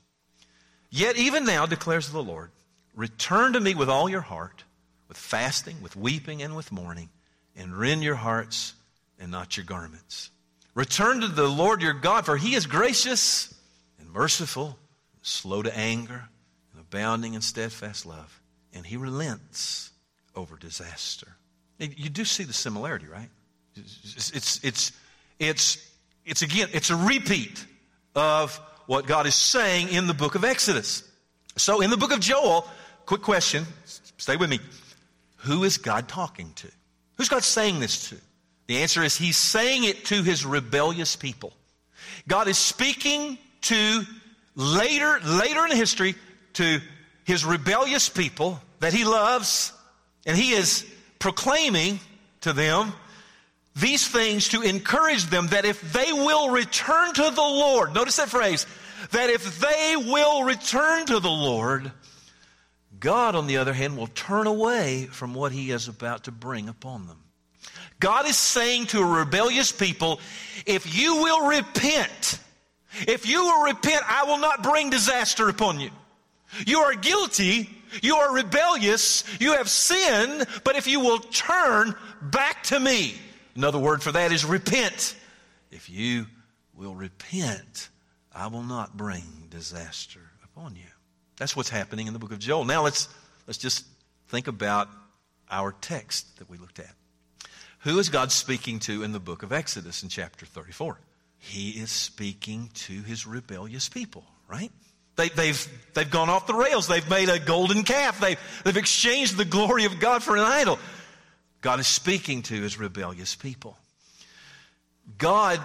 Yet, 0.90 1.16
even 1.16 1.44
now, 1.44 1.64
declares 1.66 2.10
the 2.10 2.22
Lord, 2.22 2.50
return 2.94 3.52
to 3.52 3.60
me 3.60 3.74
with 3.74 3.88
all 3.88 4.08
your 4.08 4.20
heart, 4.20 4.64
with 5.06 5.16
fasting, 5.16 5.80
with 5.80 5.94
weeping, 5.96 6.42
and 6.42 6.56
with 6.56 6.72
mourning, 6.72 7.08
and 7.54 7.76
rend 7.76 8.02
your 8.02 8.16
hearts 8.16 8.74
and 9.18 9.30
not 9.30 9.56
your 9.56 9.64
garments. 9.64 10.30
Return 10.78 11.22
to 11.22 11.26
the 11.26 11.48
Lord 11.48 11.82
your 11.82 11.92
God, 11.92 12.24
for 12.24 12.36
he 12.36 12.54
is 12.54 12.66
gracious 12.66 13.52
and 13.98 14.08
merciful, 14.12 14.78
slow 15.22 15.60
to 15.60 15.76
anger, 15.76 16.28
and 16.70 16.80
abounding 16.80 17.34
in 17.34 17.40
steadfast 17.40 18.06
love, 18.06 18.40
and 18.72 18.86
he 18.86 18.96
relents 18.96 19.90
over 20.36 20.56
disaster. 20.56 21.26
You 21.80 22.08
do 22.08 22.24
see 22.24 22.44
the 22.44 22.52
similarity, 22.52 23.06
right? 23.08 23.28
It's, 23.74 24.30
it's, 24.32 24.64
it's, 24.64 24.92
it's, 25.40 25.90
it's 26.24 26.42
again, 26.42 26.68
it's 26.72 26.90
a 26.90 26.96
repeat 26.96 27.66
of 28.14 28.56
what 28.86 29.04
God 29.04 29.26
is 29.26 29.34
saying 29.34 29.88
in 29.88 30.06
the 30.06 30.14
book 30.14 30.36
of 30.36 30.44
Exodus. 30.44 31.02
So 31.56 31.80
in 31.80 31.90
the 31.90 31.96
book 31.96 32.12
of 32.12 32.20
Joel, 32.20 32.68
quick 33.04 33.22
question, 33.22 33.66
stay 34.16 34.36
with 34.36 34.48
me. 34.48 34.60
Who 35.38 35.64
is 35.64 35.76
God 35.76 36.06
talking 36.06 36.52
to? 36.54 36.68
Who's 37.16 37.28
God 37.28 37.42
saying 37.42 37.80
this 37.80 38.10
to? 38.10 38.16
The 38.68 38.78
answer 38.78 39.02
is 39.02 39.16
He's 39.16 39.36
saying 39.36 39.84
it 39.84 40.04
to 40.06 40.22
His 40.22 40.46
rebellious 40.46 41.16
people. 41.16 41.52
God 42.28 42.46
is 42.46 42.58
speaking 42.58 43.36
to 43.62 44.02
later, 44.54 45.18
later 45.24 45.66
in 45.66 45.76
history, 45.76 46.14
to 46.54 46.80
His 47.24 47.44
rebellious 47.44 48.08
people 48.08 48.60
that 48.78 48.92
He 48.92 49.04
loves, 49.04 49.72
and 50.26 50.36
He 50.36 50.52
is 50.52 50.86
proclaiming 51.18 51.98
to 52.42 52.52
them 52.52 52.92
these 53.74 54.06
things 54.06 54.48
to 54.48 54.62
encourage 54.62 55.24
them 55.26 55.48
that 55.48 55.64
if 55.64 55.92
they 55.92 56.12
will 56.12 56.50
return 56.50 57.12
to 57.14 57.30
the 57.30 57.40
Lord, 57.40 57.94
notice 57.94 58.16
that 58.16 58.28
phrase, 58.28 58.66
that 59.12 59.30
if 59.30 59.60
they 59.60 59.94
will 59.96 60.44
return 60.44 61.06
to 61.06 61.20
the 61.20 61.30
Lord, 61.30 61.90
God, 62.98 63.34
on 63.34 63.46
the 63.46 63.58
other 63.58 63.72
hand, 63.72 63.96
will 63.96 64.08
turn 64.08 64.46
away 64.46 65.06
from 65.06 65.32
what 65.32 65.52
he 65.52 65.70
is 65.70 65.86
about 65.88 66.24
to 66.24 66.32
bring 66.32 66.68
upon 66.68 67.06
them. 67.06 67.18
God 68.00 68.28
is 68.28 68.36
saying 68.36 68.86
to 68.86 69.00
a 69.00 69.06
rebellious 69.06 69.72
people, 69.72 70.20
if 70.66 70.98
you 70.98 71.16
will 71.16 71.48
repent, 71.48 72.38
if 73.06 73.28
you 73.28 73.42
will 73.42 73.64
repent, 73.64 74.02
I 74.06 74.24
will 74.24 74.38
not 74.38 74.62
bring 74.62 74.90
disaster 74.90 75.48
upon 75.48 75.80
you. 75.80 75.90
You 76.66 76.78
are 76.80 76.94
guilty, 76.94 77.68
you 78.02 78.16
are 78.16 78.34
rebellious, 78.34 79.24
you 79.40 79.52
have 79.52 79.68
sinned, 79.68 80.46
but 80.64 80.76
if 80.76 80.86
you 80.86 81.00
will 81.00 81.18
turn 81.18 81.94
back 82.22 82.62
to 82.64 82.78
me, 82.78 83.14
another 83.56 83.78
word 83.78 84.02
for 84.02 84.12
that 84.12 84.32
is 84.32 84.44
repent. 84.44 85.16
If 85.70 85.90
you 85.90 86.26
will 86.74 86.94
repent, 86.94 87.88
I 88.32 88.46
will 88.46 88.62
not 88.62 88.96
bring 88.96 89.48
disaster 89.50 90.20
upon 90.44 90.76
you. 90.76 90.82
That's 91.36 91.56
what's 91.56 91.68
happening 91.68 92.06
in 92.06 92.12
the 92.12 92.18
book 92.18 92.32
of 92.32 92.38
Joel. 92.38 92.64
Now 92.64 92.82
let's, 92.84 93.08
let's 93.46 93.58
just 93.58 93.84
think 94.28 94.48
about 94.48 94.88
our 95.50 95.72
text 95.72 96.38
that 96.38 96.48
we 96.48 96.58
looked 96.58 96.78
at. 96.78 96.92
Who 97.80 97.98
is 97.98 98.08
God 98.08 98.32
speaking 98.32 98.80
to 98.80 99.02
in 99.02 99.12
the 99.12 99.20
book 99.20 99.42
of 99.42 99.52
Exodus 99.52 100.02
in 100.02 100.08
chapter 100.08 100.46
34? 100.46 100.98
He 101.38 101.70
is 101.70 101.90
speaking 101.90 102.70
to 102.74 103.02
his 103.02 103.26
rebellious 103.26 103.88
people, 103.88 104.24
right? 104.48 104.72
They, 105.16 105.28
they've, 105.28 105.68
they've 105.94 106.10
gone 106.10 106.28
off 106.28 106.46
the 106.46 106.54
rails. 106.54 106.88
They've 106.88 107.08
made 107.08 107.28
a 107.28 107.38
golden 107.38 107.84
calf. 107.84 108.20
They've, 108.20 108.38
they've 108.64 108.76
exchanged 108.76 109.36
the 109.36 109.44
glory 109.44 109.84
of 109.84 110.00
God 110.00 110.22
for 110.22 110.36
an 110.36 110.42
idol. 110.42 110.78
God 111.60 111.80
is 111.80 111.86
speaking 111.86 112.42
to 112.42 112.54
his 112.54 112.78
rebellious 112.78 113.34
people. 113.34 113.76
God 115.16 115.60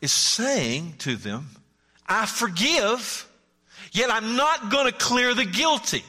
is 0.00 0.12
saying 0.12 0.94
to 0.98 1.16
them, 1.16 1.48
I 2.06 2.26
forgive 2.26 3.28
Yet 3.94 4.10
I'm 4.10 4.34
not 4.34 4.70
going 4.70 4.86
to 4.86 4.92
clear 4.92 5.34
the 5.34 5.44
guilty. 5.44 6.04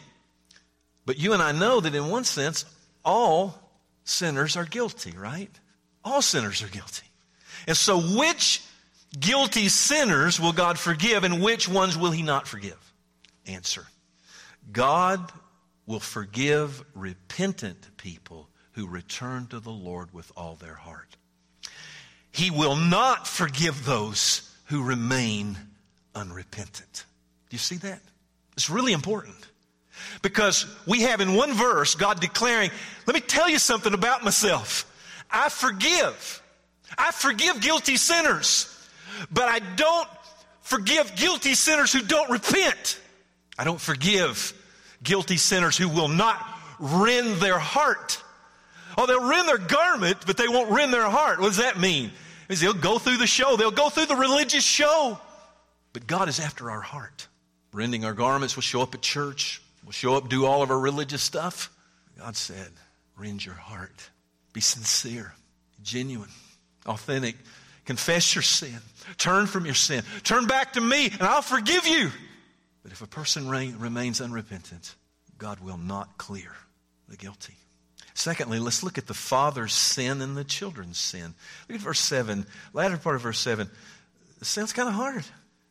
But 1.05 1.19
you 1.19 1.33
and 1.33 1.41
I 1.41 1.51
know 1.51 1.79
that 1.79 1.93
in 1.93 2.09
one 2.09 2.23
sense, 2.23 2.65
all 3.05 3.64
sinners 4.05 4.55
are 4.55 4.65
guilty, 4.65 5.11
right? 5.17 5.51
All 6.03 6.21
sinners 6.21 6.63
are 6.63 6.69
guilty. 6.69 7.05
And 7.67 7.75
so, 7.75 7.99
which 7.99 8.61
guilty 9.19 9.67
sinners 9.67 10.39
will 10.39 10.53
God 10.53 10.79
forgive 10.79 11.23
and 11.23 11.41
which 11.41 11.67
ones 11.67 11.97
will 11.97 12.11
He 12.11 12.21
not 12.21 12.47
forgive? 12.47 12.93
Answer 13.45 13.85
God 14.71 15.31
will 15.85 15.99
forgive 15.99 16.83
repentant 16.93 17.97
people 17.97 18.49
who 18.73 18.87
return 18.87 19.47
to 19.47 19.59
the 19.59 19.71
Lord 19.71 20.13
with 20.13 20.31
all 20.35 20.55
their 20.55 20.73
heart. 20.73 21.15
He 22.31 22.51
will 22.51 22.75
not 22.75 23.27
forgive 23.27 23.85
those 23.85 24.51
who 24.65 24.83
remain 24.83 25.57
unrepentant. 26.13 27.05
Do 27.49 27.55
you 27.55 27.59
see 27.59 27.77
that? 27.77 28.01
It's 28.53 28.69
really 28.69 28.93
important. 28.93 29.35
Because 30.21 30.65
we 30.85 31.01
have 31.01 31.21
in 31.21 31.35
one 31.35 31.53
verse 31.53 31.95
God 31.95 32.19
declaring, 32.19 32.71
let 33.05 33.13
me 33.13 33.21
tell 33.21 33.49
you 33.49 33.59
something 33.59 33.93
about 33.93 34.23
myself. 34.23 34.91
I 35.29 35.49
forgive. 35.49 36.41
I 36.97 37.11
forgive 37.11 37.61
guilty 37.61 37.97
sinners. 37.97 38.71
But 39.31 39.49
I 39.49 39.59
don't 39.59 40.07
forgive 40.61 41.15
guilty 41.15 41.53
sinners 41.53 41.93
who 41.93 42.01
don't 42.01 42.29
repent. 42.29 42.99
I 43.57 43.63
don't 43.63 43.79
forgive 43.79 44.53
guilty 45.03 45.37
sinners 45.37 45.77
who 45.77 45.89
will 45.89 46.07
not 46.07 46.43
rend 46.79 47.37
their 47.37 47.59
heart. 47.59 48.21
Oh, 48.97 49.05
they'll 49.05 49.27
rend 49.27 49.47
their 49.47 49.57
garment, 49.57 50.17
but 50.25 50.37
they 50.37 50.47
won't 50.47 50.71
rend 50.71 50.93
their 50.93 51.09
heart. 51.09 51.39
What 51.39 51.47
does 51.47 51.57
that 51.57 51.79
mean? 51.79 52.11
Means 52.49 52.61
they'll 52.61 52.73
go 52.73 52.99
through 52.99 53.17
the 53.17 53.27
show. 53.27 53.55
They'll 53.55 53.71
go 53.71 53.89
through 53.89 54.05
the 54.05 54.15
religious 54.15 54.63
show. 54.63 55.19
But 55.93 56.07
God 56.07 56.29
is 56.29 56.39
after 56.39 56.69
our 56.69 56.81
heart 56.81 57.27
rending 57.73 58.05
our 58.05 58.13
garments. 58.13 58.55
We'll 58.55 58.61
show 58.61 58.81
up 58.81 58.93
at 58.95 59.01
church. 59.01 59.61
We'll 59.85 59.91
show 59.91 60.15
up, 60.15 60.29
do 60.29 60.45
all 60.45 60.63
of 60.63 60.71
our 60.71 60.79
religious 60.79 61.21
stuff. 61.21 61.71
God 62.17 62.35
said, 62.35 62.71
rend 63.15 63.45
your 63.45 63.55
heart. 63.55 64.09
Be 64.51 64.59
sincere, 64.61 65.33
genuine, 65.83 66.31
authentic. 66.85 67.35
Confess 67.85 68.33
your 68.33 68.41
sin. 68.41 68.79
Turn 69.17 69.45
from 69.45 69.65
your 69.65 69.75
sin. 69.75 70.03
Turn 70.23 70.47
back 70.47 70.73
to 70.73 70.81
me, 70.81 71.05
and 71.05 71.21
I'll 71.21 71.43
forgive 71.43 71.85
you. 71.85 72.09
But 72.81 72.91
if 72.91 73.03
a 73.03 73.07
person 73.07 73.47
remains 73.47 74.21
unrepentant, 74.21 74.95
God 75.37 75.59
will 75.59 75.77
not 75.77 76.17
clear 76.17 76.51
the 77.07 77.15
guilty. 77.17 77.53
Secondly, 78.15 78.59
let's 78.59 78.81
look 78.81 78.97
at 78.97 79.07
the 79.07 79.13
father's 79.13 79.73
sin 79.73 80.21
and 80.21 80.35
the 80.35 80.43
children's 80.43 80.97
sin. 80.97 81.35
Look 81.69 81.75
at 81.75 81.81
verse 81.81 81.99
7, 81.99 82.47
latter 82.73 82.97
part 82.97 83.17
of 83.17 83.21
verse 83.21 83.39
7. 83.39 83.69
It 84.41 84.45
sounds 84.45 84.73
kind 84.73 84.87
of 84.87 84.95
hard 84.95 85.25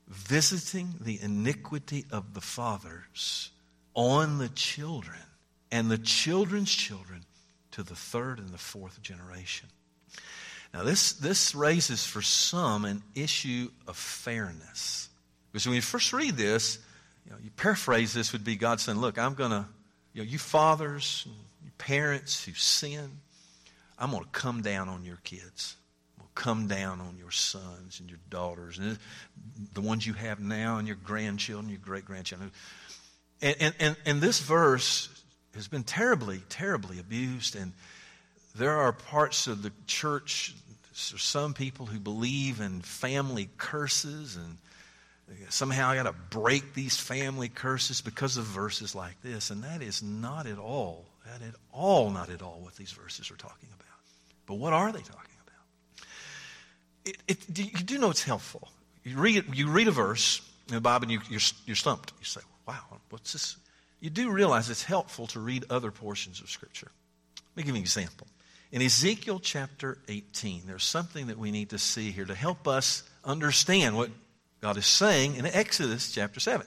visiting 0.07 0.95
the 1.01 1.19
iniquity 1.21 2.05
of 2.13 2.35
the 2.35 2.41
fathers 2.41 3.51
on 3.95 4.39
the 4.39 4.49
children 4.51 5.19
and 5.71 5.91
the 5.91 5.99
children's 5.99 6.73
children 6.73 7.25
to 7.73 7.83
the 7.83 7.97
third 7.97 8.39
and 8.39 8.51
the 8.51 8.59
fourth 8.59 9.03
generation. 9.03 9.69
Now, 10.73 10.83
this, 10.83 11.13
this 11.15 11.55
raises 11.55 12.05
for 12.05 12.23
some 12.23 12.85
an 12.85 13.03
issue 13.15 13.71
of 13.87 13.97
fairness. 13.97 15.09
Because 15.53 15.67
when 15.67 15.77
you 15.77 15.83
first 15.83 16.13
read 16.13 16.37
this, 16.37 16.79
you, 17.25 17.33
know, 17.33 17.39
you 17.43 17.51
paraphrase 17.51 18.13
this 18.13 18.33
would 18.33 18.45
be 18.45 18.57
God 18.57 18.81
saying, 18.81 18.99
Look, 18.99 19.19
I'm 19.19 19.35
going 19.35 19.53
to, 19.53 19.67
you 20.13 20.23
know, 20.23 20.29
you 20.29 20.39
fathers, 20.39 21.27
you 21.65 21.71
parents 21.79 22.45
who 22.45 22.53
sin, 22.55 23.09
I'm 23.99 24.11
going 24.11 24.25
to 24.25 24.31
come 24.31 24.63
down 24.63 24.89
on 24.89 25.05
your 25.05 25.19
kids 25.25 25.77
I'm 26.17 26.25
going 26.25 26.33
to 26.35 26.43
come 26.43 26.67
down 26.69 27.01
on 27.01 27.17
your 27.19 27.31
sons 27.31 28.01
and 28.01 28.09
your 28.09 28.19
daughters 28.31 28.79
and 28.79 28.99
the 29.73 29.81
ones 29.81 30.07
you 30.07 30.13
have 30.15 30.41
now 30.41 30.79
and 30.79 30.87
your 30.87 30.97
grandchildren, 30.97 31.69
your 31.69 31.79
great 31.79 32.05
grandchildren. 32.05 32.51
And, 33.45 33.75
and, 33.79 33.97
and, 34.07 34.21
this 34.23 34.41
verse 34.41 35.11
has 35.55 35.69
been 35.69 35.83
terribly, 35.83 36.41
terribly 36.49 36.99
abused. 36.99 37.57
And 37.57 37.75
there 38.57 38.79
are 38.79 38.91
parts 38.91 39.47
of 39.49 39.63
the 39.63 39.71
church, 39.87 40.55
some 40.95 41.53
people 41.53 41.85
who 41.85 42.01
believe 42.01 42.63
in 42.63 42.81
family 42.81 43.51
curses 43.59 44.37
and 44.37 44.57
somehow 45.51 45.91
I 45.91 45.97
got 45.97 46.05
to 46.05 46.15
break 46.31 46.73
these 46.73 46.97
family 46.97 47.51
curses 47.51 48.01
because 48.01 48.39
of 48.39 48.45
verses 48.45 48.95
like 48.95 49.21
this. 49.23 49.51
And 49.51 49.63
that 49.65 49.83
is 49.83 50.03
not 50.03 50.47
at 50.47 50.59
all, 50.59 51.05
not 51.27 51.47
at 51.47 51.55
all, 51.71 52.11
not 52.11 52.31
at 52.31 52.41
all 52.41 52.61
what 52.63 52.77
these 52.77 52.93
verses 52.93 53.31
are 53.31 53.37
talking 53.37 53.69
about. 53.75 53.99
But 54.47 54.55
what 54.55 54.73
are 54.73 54.91
they 54.91 55.01
talking 55.01 55.37
about? 55.45 56.07
It, 57.05 57.17
it, 57.29 57.59
you 57.59 57.85
do 57.85 57.99
know 57.99 58.09
it's 58.09 58.25
helpful. 58.25 58.69
You 59.03 59.19
read, 59.19 59.55
you 59.55 59.69
read 59.69 59.89
a 59.89 59.93
verse 59.93 60.41
in 60.69 60.77
the 60.77 60.81
Bible 60.81 61.05
and 61.05 61.13
you, 61.13 61.21
you're, 61.29 61.41
you're 61.67 61.77
stumped. 61.77 62.15
You 62.19 62.25
say, 62.25 62.41
wow, 62.67 63.01
what's 63.11 63.33
this? 63.33 63.57
You 64.01 64.11
do 64.11 64.31
realize 64.31 64.71
it's 64.71 64.85
helpful 64.85 65.27
to 65.29 65.41
read 65.41 65.65
other 65.71 65.91
portions 65.91 66.41
of 66.41 66.51
Scripture. 66.51 66.91
Let 67.37 67.57
me 67.57 67.63
give 67.63 67.75
you 67.75 67.77
an 67.77 67.83
example. 67.83 68.27
In 68.73 68.83
Ezekiel 68.83 69.39
chapter 69.39 69.99
18, 70.09 70.63
there's 70.67 70.85
something 70.85 71.29
that 71.29 71.39
we 71.39 71.51
need 71.51 71.71
to 71.71 71.79
see 71.79 72.11
here 72.11 72.25
to 72.25 72.35
help 72.35 72.67
us 72.67 73.05
understand 73.25 73.97
what 73.97 74.11
God 74.61 74.77
is 74.77 74.87
saying 74.87 75.37
in 75.37 75.47
Exodus 75.47 76.11
chapter 76.13 76.41
7. 76.41 76.67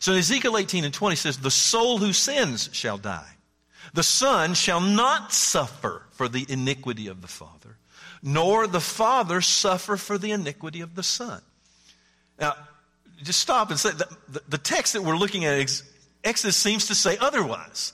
So 0.00 0.12
in 0.12 0.18
Ezekiel 0.18 0.56
18 0.56 0.84
and 0.84 0.94
20 0.94 1.16
says, 1.16 1.38
The 1.38 1.50
soul 1.50 1.98
who 1.98 2.12
sins 2.12 2.70
shall 2.72 2.98
die. 2.98 3.36
The 3.94 4.02
son 4.02 4.54
shall 4.54 4.80
not 4.80 5.32
suffer 5.32 6.02
for 6.12 6.28
the 6.28 6.46
iniquity 6.48 7.08
of 7.08 7.20
the 7.20 7.28
father, 7.28 7.76
nor 8.22 8.66
the 8.66 8.80
father 8.80 9.40
suffer 9.40 9.96
for 9.96 10.18
the 10.18 10.30
iniquity 10.30 10.80
of 10.80 10.94
the 10.94 11.02
son. 11.02 11.42
Now, 12.40 12.54
just 13.22 13.40
stop 13.40 13.70
and 13.70 13.78
say 13.78 13.90
the, 13.90 14.42
the, 14.48 14.58
text 14.58 14.92
that 14.94 15.02
we're 15.02 15.16
looking 15.16 15.44
at, 15.44 15.82
Exodus 16.24 16.56
seems 16.56 16.86
to 16.86 16.94
say 16.94 17.16
otherwise. 17.18 17.92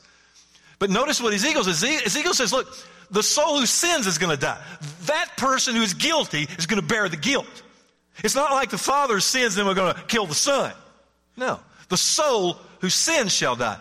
But 0.78 0.90
notice 0.90 1.20
what 1.20 1.34
Ezekiel 1.34 1.64
says. 1.64 1.82
Ezekiel 1.82 2.34
says, 2.34 2.52
look, 2.52 2.68
the 3.10 3.22
soul 3.22 3.58
who 3.58 3.66
sins 3.66 4.06
is 4.06 4.18
going 4.18 4.34
to 4.34 4.40
die. 4.40 4.62
That 5.06 5.30
person 5.36 5.74
who 5.74 5.82
is 5.82 5.94
guilty 5.94 6.46
is 6.58 6.66
going 6.66 6.80
to 6.80 6.86
bear 6.86 7.08
the 7.08 7.16
guilt. 7.16 7.62
It's 8.22 8.34
not 8.34 8.52
like 8.52 8.70
the 8.70 8.78
father 8.78 9.20
sins 9.20 9.56
and 9.56 9.66
we're 9.66 9.74
going 9.74 9.94
to 9.94 10.02
kill 10.02 10.26
the 10.26 10.34
son. 10.34 10.72
No. 11.36 11.60
The 11.88 11.96
soul 11.96 12.58
who 12.80 12.88
sins 12.88 13.32
shall 13.32 13.56
die. 13.56 13.78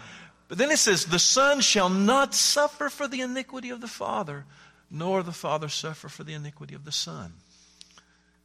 But 0.48 0.58
then 0.58 0.72
it 0.72 0.78
says, 0.78 1.06
the 1.06 1.20
son 1.20 1.62
shall 1.62 1.90
not 1.90 2.34
suffer 2.34 2.90
for 2.90 3.08
the 3.08 3.22
iniquity 3.22 3.70
of 3.70 3.82
the 3.82 3.88
father, 3.88 4.46
nor 4.90 5.24
the 5.24 5.34
father 5.34 5.68
suffer 5.68 6.08
for 6.08 6.24
the 6.24 6.34
iniquity 6.34 6.74
of 6.74 6.86
the 6.86 6.92
son. 6.92 7.34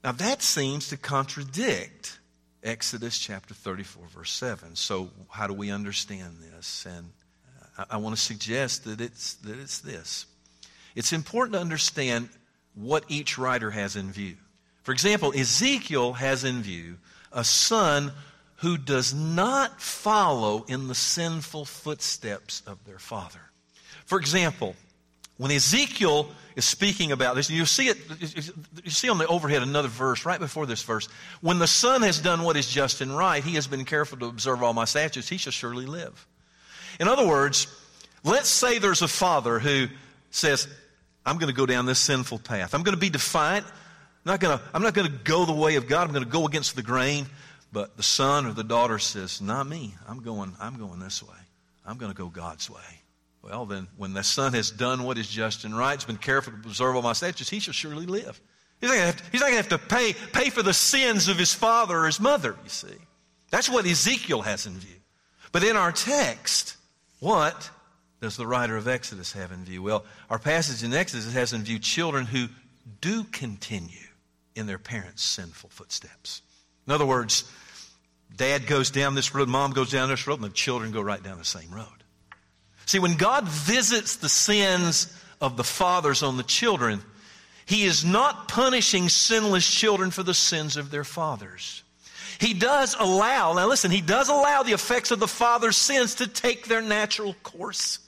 Now 0.03 0.13
that 0.13 0.43
seems 0.43 0.89
to 0.89 0.97
contradict 0.97 2.19
Exodus 2.63 3.19
chapter 3.19 3.55
34, 3.55 4.07
verse 4.09 4.31
7. 4.31 4.77
So, 4.77 5.11
how 5.29 5.47
do 5.47 5.55
we 5.55 5.71
understand 5.71 6.37
this? 6.41 6.87
And 6.87 7.11
uh, 7.79 7.85
I, 7.91 7.95
I 7.95 7.97
want 7.97 8.17
to 8.17 8.23
suggest 8.23 8.85
that 8.85 9.01
it's, 9.01 9.35
that 9.35 9.59
it's 9.59 9.81
this 9.81 10.27
it's 10.95 11.13
important 11.13 11.55
to 11.55 11.61
understand 11.61 12.29
what 12.75 13.05
each 13.09 13.39
writer 13.39 13.71
has 13.71 13.97
in 13.97 14.13
view. 14.13 14.37
For 14.83 14.93
example, 14.93 15.33
Ezekiel 15.35 16.15
has 16.15 16.45
in 16.45 16.63
view 16.63 16.99
a 17.33 17.45
son 17.45 18.13
who 18.57 18.77
does 18.77 19.15
not 19.15 19.81
follow 19.81 20.65
in 20.69 20.89
the 20.89 20.95
sinful 20.95 21.65
footsteps 21.65 22.63
of 22.67 22.85
their 22.85 22.99
father. 22.99 23.41
For 24.05 24.19
example, 24.19 24.77
when 25.43 25.51
Ezekiel 25.51 26.29
is 26.55 26.65
speaking 26.65 27.11
about 27.11 27.35
this, 27.35 27.51
you 27.51 27.67
see 27.67 27.89
it, 27.89 27.99
you 28.85 28.91
see 28.93 29.09
on 29.09 29.19
the 29.19 29.27
overhead 29.27 29.61
another 29.61 29.89
verse 29.89 30.25
right 30.25 30.39
before 30.39 30.67
this 30.67 30.85
verse. 30.85 31.09
When 31.41 31.59
the 31.59 31.67
son 31.67 32.03
has 32.03 32.21
done 32.21 32.45
what 32.45 32.57
is 32.57 32.69
just 32.69 33.01
and 33.01 33.17
right, 33.17 33.43
he 33.43 33.57
has 33.57 33.67
been 33.67 33.85
careful 33.85 34.19
to 34.19 34.27
observe 34.27 34.63
all 34.63 34.73
my 34.73 34.85
statutes, 34.85 35.29
he 35.29 35.39
shall 35.39 35.51
surely 35.51 35.85
live. 35.85 36.29
In 37.01 37.09
other 37.09 37.27
words, 37.27 37.67
let's 38.23 38.49
say 38.49 38.79
there's 38.79 39.03
a 39.03 39.09
father 39.09 39.59
who 39.59 39.89
says, 40.31 40.69
I'm 41.27 41.39
going 41.39 41.51
to 41.51 41.57
go 41.57 41.67
down 41.67 41.87
this 41.87 41.99
sinful 41.99 42.39
path. 42.39 42.73
I'm 42.73 42.85
going 42.85 42.95
to 42.95 43.01
be 43.01 43.11
defiant. 43.11 43.67
I'm 43.67 43.73
not 44.25 44.39
going 44.39 44.57
to, 44.57 44.65
I'm 44.73 44.83
not 44.83 44.95
going 44.95 45.11
to 45.11 45.19
go 45.25 45.45
the 45.45 45.53
way 45.53 45.75
of 45.75 45.89
God. 45.89 46.07
I'm 46.07 46.13
going 46.13 46.25
to 46.25 46.31
go 46.31 46.47
against 46.47 46.77
the 46.77 46.85
grain. 46.85 47.27
But 47.73 47.97
the 47.97 48.05
son 48.05 48.47
or 48.47 48.53
the 48.53 48.63
daughter 48.63 49.01
says, 49.01 49.41
Not 49.41 49.67
me. 49.67 49.97
I'm 50.07 50.23
going, 50.23 50.55
I'm 50.61 50.79
going 50.79 51.01
this 51.01 51.21
way. 51.21 51.35
I'm 51.85 51.99
going 51.99 52.13
to 52.13 52.17
go 52.17 52.29
God's 52.29 52.71
way. 52.71 53.02
Well, 53.43 53.67
then, 53.67 53.89
when 53.97 54.15
the 54.15 54.23
son 54.23 54.53
has 54.53 54.71
done 54.71 55.03
what 55.03 55.19
is 55.19 55.29
just 55.29 55.65
and 55.65 55.77
right, 55.77 55.95
has 55.95 56.05
been 56.05 56.17
careful 56.17 56.53
to 56.53 56.59
observe 56.61 56.95
all 56.95 57.03
my 57.03 57.13
statutes, 57.13 57.51
he 57.51 57.59
shall 57.59 57.75
surely 57.75 58.07
live. 58.07 58.41
He's 58.81 58.91
not 58.91 59.17
going 59.33 59.51
to 59.51 59.57
have 59.57 59.69
to 59.69 59.79
pay, 59.79 60.13
pay 60.33 60.51
for 60.51 60.63
the 60.63 60.75
sins 60.75 61.29
of 61.29 61.39
his 61.39 61.53
father 61.53 61.99
or 61.99 62.07
his 62.07 62.21
mother, 62.21 62.57
you 62.63 62.69
see. 62.69 62.95
That's 63.51 63.69
what 63.69 63.87
Ezekiel 63.87 64.43
has 64.43 64.67
in 64.67 64.75
view. 64.75 64.97
But 65.53 65.65
in 65.65 65.77
our 65.77 65.93
text, 65.93 66.77
what 67.21 67.71
does 68.21 68.37
the 68.37 68.47
writer 68.47 68.77
of 68.77 68.89
Exodus 68.89 69.33
have 69.33 69.53
in 69.53 69.65
view? 69.65 69.83
Well, 69.83 70.05
our 70.31 70.39
passage 70.39 70.83
in 70.83 70.95
Exodus 70.95 71.33
has 71.33 71.53
in 71.53 71.63
view 71.63 71.79
children 71.79 72.27
who 72.27 72.49
do 73.01 73.25
continue 73.25 74.09
in 74.55 74.67
their 74.67 74.79
parents' 74.79 75.23
sinful 75.23 75.71
footsteps. 75.71 76.43
In 76.87 76.93
other 76.93 77.07
words, 77.07 77.45
dad 78.37 78.67
goes 78.67 78.91
down 78.91 79.15
this 79.15 79.35
road, 79.35 79.49
mom 79.49 79.73
goes 79.73 79.91
down 79.91 80.09
this 80.09 80.27
road, 80.27 80.41
and 80.41 80.45
the 80.45 80.55
children 80.55 80.91
go 80.91 81.01
right 81.01 81.23
down 81.23 81.39
the 81.39 81.45
same 81.45 81.71
road. 81.71 81.87
See, 82.93 82.99
when 82.99 83.17
God 83.17 83.49
visits 83.49 84.17
the 84.17 84.29
sins 84.29 85.11
of 85.41 85.57
the 85.57 85.65
fathers 85.65 86.23
on 86.23 86.37
the 86.37 86.43
children, 86.43 87.01
He 87.65 87.85
is 87.85 88.05
not 88.05 88.49
punishing 88.49 89.09
sinless 89.09 89.67
children 89.67 90.11
for 90.11 90.23
the 90.23 90.35
sins 90.35 90.77
of 90.77 90.91
their 90.91 91.03
fathers. 91.03 91.85
He 92.39 92.53
does 92.53 92.95
allow, 93.01 93.55
now 93.55 93.67
listen, 93.67 93.91
He 93.91 94.03
does 94.03 94.29
allow 94.29 94.63
the 94.63 94.75
effects 94.75 95.11
of 95.11 95.21
the 95.21 95.27
father's 95.27 95.79
sins 95.79 96.17
to 96.17 96.27
take 96.27 96.67
their 96.67 96.83
natural 96.83 97.33
course, 97.43 97.99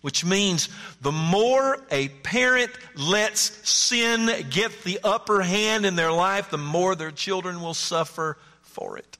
which 0.00 0.24
means 0.24 0.70
the 1.02 1.12
more 1.12 1.76
a 1.90 2.08
parent 2.08 2.70
lets 2.96 3.68
sin 3.68 4.48
get 4.48 4.84
the 4.84 5.00
upper 5.04 5.42
hand 5.42 5.84
in 5.84 5.96
their 5.96 6.12
life, 6.12 6.48
the 6.48 6.56
more 6.56 6.94
their 6.94 7.10
children 7.10 7.60
will 7.60 7.74
suffer 7.74 8.38
for 8.62 8.96
it. 8.96 9.18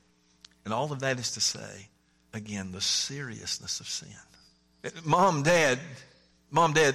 And 0.64 0.72
all 0.72 0.90
of 0.90 1.00
that 1.00 1.18
is 1.18 1.32
to 1.32 1.42
say, 1.42 1.88
again, 2.32 2.72
the 2.72 2.80
seriousness 2.80 3.80
of 3.80 3.86
sin. 3.86 4.08
Mom, 5.04 5.42
dad, 5.42 5.78
mom, 6.50 6.72
dad, 6.72 6.94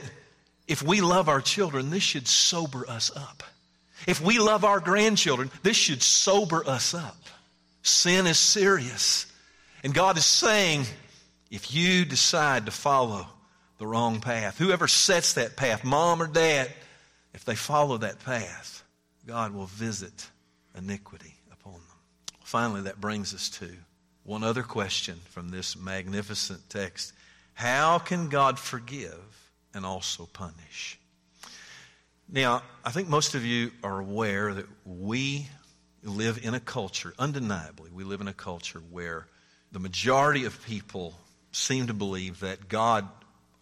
if 0.67 0.81
we 0.81 1.01
love 1.01 1.29
our 1.29 1.41
children, 1.41 1.89
this 1.89 2.03
should 2.03 2.27
sober 2.27 2.89
us 2.89 3.11
up. 3.15 3.43
If 4.07 4.21
we 4.21 4.39
love 4.39 4.63
our 4.63 4.79
grandchildren, 4.79 5.51
this 5.63 5.77
should 5.77 6.01
sober 6.01 6.67
us 6.67 6.93
up. 6.93 7.17
Sin 7.83 8.27
is 8.27 8.39
serious. 8.39 9.27
And 9.83 9.93
God 9.93 10.17
is 10.17 10.25
saying, 10.25 10.85
if 11.51 11.73
you 11.73 12.05
decide 12.05 12.65
to 12.65 12.71
follow 12.71 13.27
the 13.77 13.87
wrong 13.87 14.21
path, 14.21 14.57
whoever 14.57 14.87
sets 14.87 15.33
that 15.33 15.55
path, 15.55 15.83
mom 15.83 16.21
or 16.21 16.27
dad, 16.27 16.71
if 17.33 17.45
they 17.45 17.55
follow 17.55 17.97
that 17.97 18.23
path, 18.23 18.83
God 19.27 19.53
will 19.53 19.67
visit 19.67 20.27
iniquity 20.77 21.35
upon 21.51 21.73
them. 21.73 21.81
Finally, 22.43 22.81
that 22.81 22.99
brings 22.99 23.33
us 23.33 23.49
to 23.49 23.69
one 24.23 24.43
other 24.43 24.63
question 24.63 25.19
from 25.29 25.49
this 25.49 25.75
magnificent 25.77 26.67
text 26.69 27.13
how 27.55 27.99
can 27.99 28.29
God 28.29 28.59
forgive 28.59 29.49
and 29.73 29.85
also 29.85 30.27
punish? 30.31 30.99
Now, 32.29 32.63
I 32.83 32.91
think 32.91 33.07
most 33.07 33.33
of 33.33 33.45
you 33.45 33.71
are 33.83 33.99
aware 33.99 34.53
that 34.53 34.65
we 34.85 35.47
live 36.03 36.39
in 36.43 36.53
a 36.53 36.59
culture, 36.59 37.13
undeniably, 37.17 37.89
we 37.91 38.03
live 38.03 38.21
in 38.21 38.27
a 38.27 38.33
culture 38.33 38.81
where 38.91 39.27
the 39.71 39.79
majority 39.79 40.45
of 40.45 40.63
people 40.65 41.15
seem 41.51 41.87
to 41.87 41.93
believe 41.93 42.41
that 42.41 42.67
God 42.67 43.07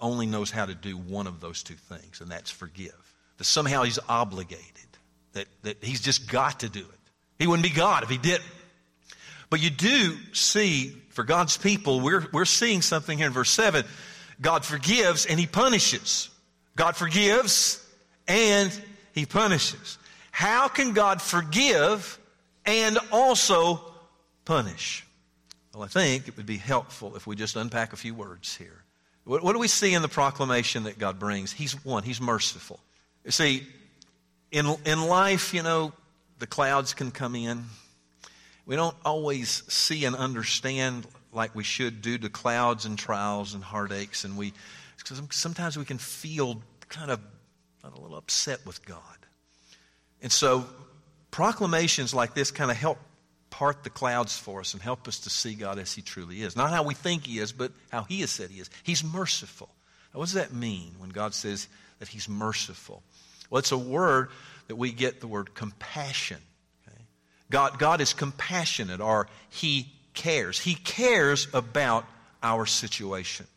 only 0.02 0.26
knows 0.26 0.52
how 0.52 0.66
to 0.66 0.76
do 0.76 0.98
one 0.98 1.28
of 1.28 1.40
those 1.40 1.64
two 1.64 1.76
things, 1.76 2.20
and 2.20 2.30
that's 2.30 2.52
forgive. 2.52 2.96
That 3.38 3.46
somehow 3.46 3.84
he's 3.84 4.00
obligated, 4.10 4.98
that, 5.34 5.48
that 5.62 5.84
he's 5.84 6.02
just 6.02 6.28
got 6.30 6.62
to 6.62 6.70
do 6.70 6.82
it. 6.82 7.00
He 7.40 7.48
wouldn't 7.48 7.64
be 7.64 7.74
God 7.74 8.04
if 8.04 8.10
he 8.10 8.18
didn't. 8.18 8.44
But 9.54 9.62
you 9.62 9.70
do 9.70 10.18
see, 10.32 10.98
for 11.10 11.24
God's 11.24 11.58
people, 11.58 12.02
we're, 12.02 12.26
we're 12.34 12.44
seeing 12.44 12.82
something 12.82 13.20
here 13.20 13.28
in 13.28 13.34
verse 13.34 13.52
7. 13.52 13.86
God 14.42 14.66
forgives 14.66 15.28
and 15.28 15.40
he 15.40 15.46
punishes. 15.46 16.32
God 16.76 16.96
forgives 16.96 17.88
and 18.28 18.72
he 19.14 19.28
punishes. 19.28 20.00
How 20.32 20.70
can 20.70 20.94
God 20.94 21.22
forgive 21.22 22.18
and 22.66 22.98
also 23.12 23.80
punish? 24.44 25.06
Well, 25.72 25.84
I 25.84 25.88
think 25.88 26.28
it 26.28 26.36
would 26.36 26.48
be 26.48 26.58
helpful 26.58 27.16
if 27.16 27.28
we 27.28 27.36
just 27.36 27.56
unpack 27.56 27.94
a 27.94 27.96
few 27.96 28.16
words 28.16 28.58
here. 28.58 28.84
What, 29.24 29.44
what 29.44 29.54
do 29.54 29.60
we 29.60 29.68
see 29.68 29.94
in 29.94 30.02
the 30.02 30.08
proclamation 30.08 30.86
that 30.86 30.98
God 30.98 31.20
brings? 31.20 31.54
He's 31.54 31.74
one, 31.86 32.02
He's 32.02 32.20
merciful. 32.20 32.80
You 33.24 33.30
see, 33.30 33.68
in, 34.52 34.66
in 34.84 35.06
life, 35.06 35.54
you 35.54 35.62
know, 35.62 35.94
the 36.40 36.48
clouds 36.48 36.96
can 36.96 37.12
come 37.12 37.36
in, 37.36 37.66
we 38.66 38.76
don't 38.76 38.96
always 39.04 39.64
see 39.72 40.06
and 40.06 40.16
understand 40.16 41.06
like 41.32 41.56
we 41.56 41.64
should 41.64 42.02
due 42.02 42.18
to 42.18 42.30
clouds 42.30 42.86
and 42.86 42.98
trials 42.98 43.54
and 43.54 43.64
heartaches. 43.64 44.24
And 44.24 44.38
we, 44.38 44.54
sometimes 45.32 45.78
we 45.78 45.86
can 45.86 45.98
feel 45.98 46.62
kind 46.90 47.12
of 47.12 47.20
a 47.84 47.90
little 48.00 48.16
upset 48.16 48.66
with 48.66 48.86
God. 48.86 49.00
And 50.22 50.32
so 50.32 50.66
proclamations 51.32 52.14
like 52.14 52.34
this 52.34 52.52
kind 52.52 52.72
of 52.72 52.78
help 52.78 53.00
part 53.50 53.84
the 53.84 53.90
clouds 53.90 54.38
for 54.38 54.62
us 54.62 54.74
and 54.74 54.82
help 54.82 55.08
us 55.08 55.20
to 55.20 55.30
see 55.30 55.54
God 55.54 55.78
as 55.78 55.94
He 55.94 56.02
truly 56.02 56.42
is. 56.42 56.56
Not 56.56 56.72
how 56.72 56.84
we 56.84 56.94
think 56.94 57.26
He 57.26 57.40
is, 57.40 57.52
but 57.52 57.72
how 57.92 58.04
He 58.04 58.22
has 58.22 58.32
said 58.32 58.50
He 58.50 58.60
is. 58.60 58.70
He's 58.84 59.04
merciful. 59.04 59.70
Now, 60.14 60.20
what 60.20 60.26
does 60.26 60.34
that 60.34 60.54
mean 60.54 60.94
when 60.98 61.10
God 61.10 61.34
says 61.34 61.68
that 62.00 62.08
He's 62.08 62.30
merciful? 62.30 63.04
Well, 63.50 63.60
it's 63.60 63.72
a 63.72 63.78
word 63.78 64.30
that 64.68 64.76
we 64.76 64.92
get 64.92 65.20
the 65.20 65.28
word 65.28 65.54
compassion. 65.54 66.38
God, 67.50 67.80
God 67.80 68.02
is 68.02 68.14
compassionate, 68.14 69.02
or 69.02 69.28
He 69.50 69.92
cares. 70.14 70.60
He 70.60 70.76
cares 70.76 71.48
about 71.54 72.06
our 72.42 72.66
situation. 72.66 73.48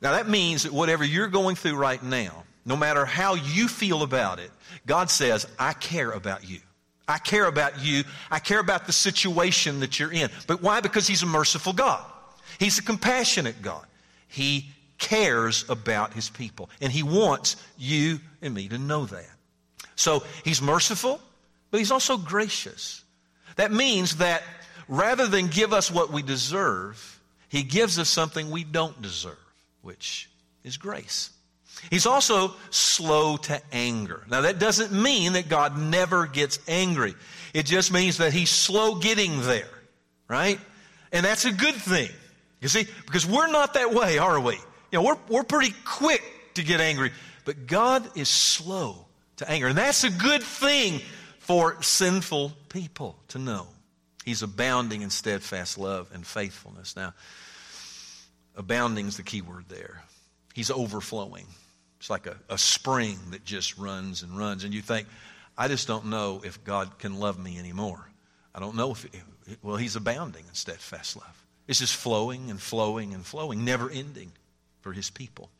Now, 0.00 0.12
that 0.12 0.28
means 0.28 0.64
that 0.64 0.72
whatever 0.72 1.04
you're 1.04 1.28
going 1.28 1.56
through 1.56 1.76
right 1.76 2.02
now, 2.02 2.44
no 2.64 2.76
matter 2.76 3.04
how 3.04 3.34
you 3.34 3.68
feel 3.68 4.02
about 4.02 4.38
it, 4.38 4.50
God 4.86 5.10
says, 5.10 5.46
I 5.58 5.72
care 5.72 6.10
about 6.10 6.48
you. 6.48 6.60
I 7.06 7.18
care 7.18 7.46
about 7.46 7.84
you. 7.84 8.04
I 8.30 8.38
care 8.38 8.60
about 8.60 8.86
the 8.86 8.92
situation 8.92 9.80
that 9.80 9.98
you're 9.98 10.12
in. 10.12 10.30
But 10.46 10.62
why? 10.62 10.80
Because 10.80 11.06
He's 11.06 11.22
a 11.22 11.26
merciful 11.26 11.72
God. 11.72 12.02
He's 12.58 12.78
a 12.78 12.82
compassionate 12.82 13.60
God. 13.62 13.84
He 14.28 14.70
cares 14.98 15.68
about 15.68 16.14
His 16.14 16.30
people. 16.30 16.70
And 16.80 16.90
He 16.90 17.02
wants 17.02 17.56
you 17.76 18.20
and 18.40 18.54
me 18.54 18.68
to 18.68 18.78
know 18.78 19.04
that. 19.06 19.30
So 19.96 20.24
He's 20.44 20.62
merciful, 20.62 21.20
but 21.70 21.78
He's 21.78 21.90
also 21.90 22.16
gracious. 22.16 23.03
That 23.56 23.72
means 23.72 24.16
that 24.16 24.42
rather 24.88 25.26
than 25.26 25.48
give 25.48 25.72
us 25.72 25.90
what 25.90 26.12
we 26.12 26.22
deserve, 26.22 27.20
He 27.48 27.62
gives 27.62 27.98
us 27.98 28.08
something 28.08 28.50
we 28.50 28.64
don't 28.64 29.00
deserve, 29.00 29.38
which 29.82 30.28
is 30.62 30.76
grace. 30.76 31.30
He's 31.90 32.06
also 32.06 32.54
slow 32.70 33.36
to 33.36 33.60
anger. 33.72 34.24
Now, 34.30 34.42
that 34.42 34.58
doesn't 34.58 34.92
mean 34.92 35.34
that 35.34 35.48
God 35.48 35.78
never 35.78 36.26
gets 36.26 36.58
angry. 36.68 37.14
It 37.52 37.66
just 37.66 37.92
means 37.92 38.18
that 38.18 38.32
He's 38.32 38.50
slow 38.50 38.96
getting 38.96 39.42
there, 39.42 39.68
right? 40.28 40.58
And 41.12 41.24
that's 41.24 41.44
a 41.44 41.52
good 41.52 41.74
thing. 41.74 42.10
You 42.60 42.68
see, 42.68 42.86
because 43.06 43.26
we're 43.26 43.50
not 43.50 43.74
that 43.74 43.92
way, 43.92 44.18
are 44.18 44.40
we? 44.40 44.54
You 44.54 45.00
know, 45.00 45.02
we're, 45.02 45.18
we're 45.28 45.44
pretty 45.44 45.74
quick 45.84 46.22
to 46.54 46.62
get 46.62 46.80
angry, 46.80 47.12
but 47.44 47.66
God 47.66 48.08
is 48.16 48.28
slow 48.28 49.04
to 49.36 49.50
anger. 49.50 49.68
And 49.68 49.76
that's 49.76 50.04
a 50.04 50.10
good 50.10 50.42
thing 50.42 51.00
for 51.44 51.80
sinful 51.82 52.52
people 52.70 53.16
to 53.28 53.38
know. 53.38 53.66
He's 54.24 54.42
abounding 54.42 55.02
in 55.02 55.10
steadfast 55.10 55.76
love 55.76 56.10
and 56.14 56.26
faithfulness. 56.26 56.96
Now, 56.96 57.12
abounding 58.56 59.06
is 59.08 59.18
the 59.18 59.22
key 59.22 59.42
word 59.42 59.66
there. 59.68 60.02
He's 60.54 60.70
overflowing. 60.70 61.44
It's 62.00 62.08
like 62.08 62.26
a, 62.26 62.36
a 62.48 62.56
spring 62.56 63.18
that 63.32 63.44
just 63.44 63.76
runs 63.76 64.22
and 64.22 64.38
runs. 64.38 64.64
And 64.64 64.72
you 64.72 64.80
think, 64.80 65.06
I 65.56 65.68
just 65.68 65.86
don't 65.86 66.06
know 66.06 66.40
if 66.42 66.64
God 66.64 66.98
can 66.98 67.20
love 67.20 67.38
me 67.38 67.58
anymore. 67.58 68.08
I 68.54 68.60
don't 68.60 68.74
know 68.74 68.92
if, 68.92 69.06
well, 69.62 69.76
He's 69.76 69.96
abounding 69.96 70.44
in 70.48 70.54
steadfast 70.54 71.14
love. 71.14 71.46
It's 71.68 71.80
just 71.80 71.94
flowing 71.94 72.48
and 72.50 72.60
flowing 72.60 73.12
and 73.12 73.24
flowing, 73.24 73.66
never 73.66 73.90
ending 73.90 74.32
for 74.80 74.94
His 74.94 75.10
people. 75.10 75.50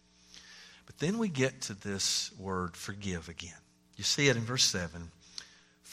But 0.86 0.96
then 0.96 1.18
we 1.18 1.28
get 1.28 1.60
to 1.62 1.74
this 1.74 2.30
word 2.38 2.74
forgive 2.74 3.28
again. 3.28 3.52
You 3.96 4.04
see 4.04 4.28
it 4.28 4.36
in 4.36 4.44
verse 4.44 4.64
7. 4.64 5.10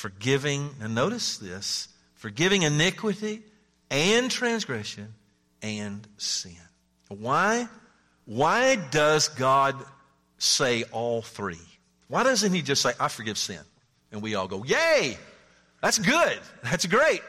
Forgiving, 0.02 0.72
now 0.80 0.88
notice 0.88 1.38
this 1.38 1.88
forgiving 2.16 2.64
iniquity 2.64 3.44
and 3.92 4.32
transgression 4.32 5.14
and 5.62 6.08
sin. 6.18 6.58
Why? 7.08 7.68
Why 8.26 8.78
does 8.78 9.28
God 9.28 9.76
say 10.40 10.86
all 10.86 11.22
three? 11.22 11.62
Why 12.08 12.24
doesn't 12.24 12.52
He 12.52 12.64
just 12.64 12.82
say, 12.82 12.94
I 13.00 13.10
forgive 13.10 13.38
sin? 13.38 13.60
And 14.12 14.24
we 14.24 14.34
all 14.34 14.48
go, 14.48 14.64
Yay! 14.64 15.20
That's 15.84 16.00
good. 16.00 16.40
That's 16.64 16.88
great. 16.88 17.22